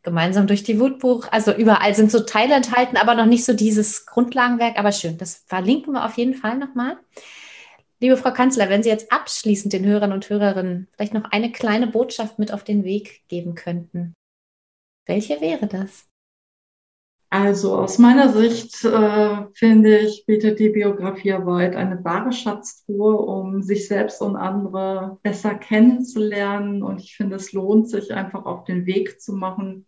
gemeinsam 0.07 0.47
durch 0.47 0.63
die 0.63 0.79
Wutbuch. 0.79 1.27
Also 1.31 1.53
überall 1.53 1.93
sind 1.93 2.11
so 2.11 2.21
Teile 2.21 2.55
enthalten, 2.55 2.95
aber 2.95 3.13
noch 3.13 3.25
nicht 3.25 3.43
so 3.43 3.51
dieses 3.51 4.05
Grundlagenwerk. 4.05 4.79
Aber 4.79 4.93
schön, 4.93 5.17
das 5.17 5.43
verlinken 5.47 5.91
wir 5.91 6.05
auf 6.05 6.15
jeden 6.17 6.33
Fall 6.33 6.57
nochmal. 6.57 6.97
Liebe 7.99 8.15
Frau 8.15 8.31
Kanzler, 8.31 8.69
wenn 8.69 8.83
Sie 8.83 8.89
jetzt 8.89 9.11
abschließend 9.11 9.73
den 9.73 9.85
Hörern 9.85 10.13
und 10.13 10.29
Hörerinnen 10.29 10.87
vielleicht 10.93 11.13
noch 11.13 11.25
eine 11.31 11.51
kleine 11.51 11.87
Botschaft 11.87 12.39
mit 12.39 12.53
auf 12.53 12.63
den 12.63 12.85
Weg 12.85 13.27
geben 13.27 13.53
könnten, 13.53 14.13
welche 15.05 15.41
wäre 15.41 15.67
das? 15.67 16.07
Also 17.29 17.75
aus 17.75 17.97
meiner 17.97 18.29
Sicht 18.29 18.85
äh, 18.85 19.47
finde 19.53 19.97
ich, 19.97 20.25
bietet 20.25 20.59
die 20.59 20.69
Biografiearbeit 20.69 21.75
eine 21.75 22.01
wahre 22.05 22.31
Schatztruhe, 22.31 23.17
um 23.17 23.61
sich 23.61 23.89
selbst 23.89 24.21
und 24.21 24.37
andere 24.37 25.19
besser 25.23 25.55
kennenzulernen. 25.55 26.83
Und 26.83 27.01
ich 27.01 27.17
finde, 27.17 27.35
es 27.35 27.51
lohnt 27.51 27.89
sich 27.89 28.13
einfach 28.13 28.45
auf 28.45 28.63
den 28.63 28.85
Weg 28.85 29.19
zu 29.19 29.33
machen, 29.33 29.85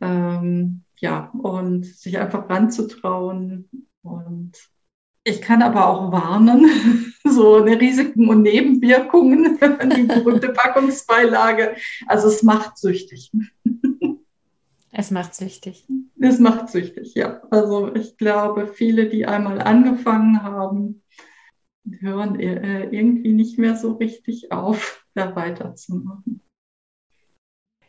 ähm, 0.00 0.82
ja, 0.98 1.30
und 1.32 1.84
sich 1.84 2.18
einfach 2.18 2.48
ranzutrauen. 2.48 3.68
Und 4.02 4.52
ich 5.24 5.40
kann 5.40 5.62
aber 5.62 5.88
auch 5.88 6.12
warnen, 6.12 7.12
so 7.24 7.56
eine 7.56 7.80
Risiken 7.80 8.28
und 8.28 8.42
Nebenwirkungen, 8.42 9.58
die 9.96 10.02
berühmte 10.04 10.50
Packungsbeilage. 10.50 11.76
Also 12.06 12.28
es 12.28 12.42
macht 12.42 12.78
süchtig. 12.78 13.32
Es 14.92 15.10
macht 15.10 15.34
süchtig. 15.34 15.86
Es 16.18 16.38
macht 16.38 16.70
süchtig, 16.70 17.14
ja. 17.14 17.42
Also 17.50 17.94
ich 17.94 18.16
glaube, 18.16 18.68
viele, 18.68 19.08
die 19.08 19.26
einmal 19.26 19.60
angefangen 19.60 20.42
haben, 20.42 21.02
hören 22.00 22.40
äh, 22.40 22.84
irgendwie 22.84 23.32
nicht 23.32 23.58
mehr 23.58 23.76
so 23.76 23.92
richtig 23.92 24.52
auf, 24.52 25.04
da 25.14 25.36
weiterzumachen. 25.36 26.40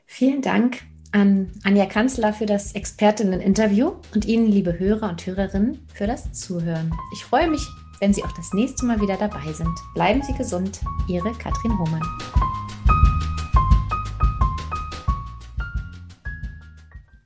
Vielen 0.05 0.41
Dank 0.41 0.81
an 1.11 1.51
Anja 1.63 1.85
Kanzler 1.85 2.33
für 2.33 2.45
das 2.45 2.73
Expertinnen-Interview 2.73 3.93
und 4.13 4.25
Ihnen, 4.25 4.47
liebe 4.47 4.77
Hörer 4.77 5.09
und 5.09 5.25
Hörerinnen, 5.25 5.85
für 5.93 6.07
das 6.07 6.31
Zuhören. 6.33 6.91
Ich 7.13 7.23
freue 7.23 7.49
mich, 7.49 7.65
wenn 7.99 8.13
Sie 8.13 8.23
auch 8.23 8.31
das 8.33 8.53
nächste 8.53 8.85
Mal 8.85 9.01
wieder 9.01 9.17
dabei 9.17 9.51
sind. 9.53 9.73
Bleiben 9.93 10.21
Sie 10.21 10.33
gesund, 10.33 10.81
Ihre 11.07 11.31
Katrin 11.33 11.77
Hohmann. 11.77 12.03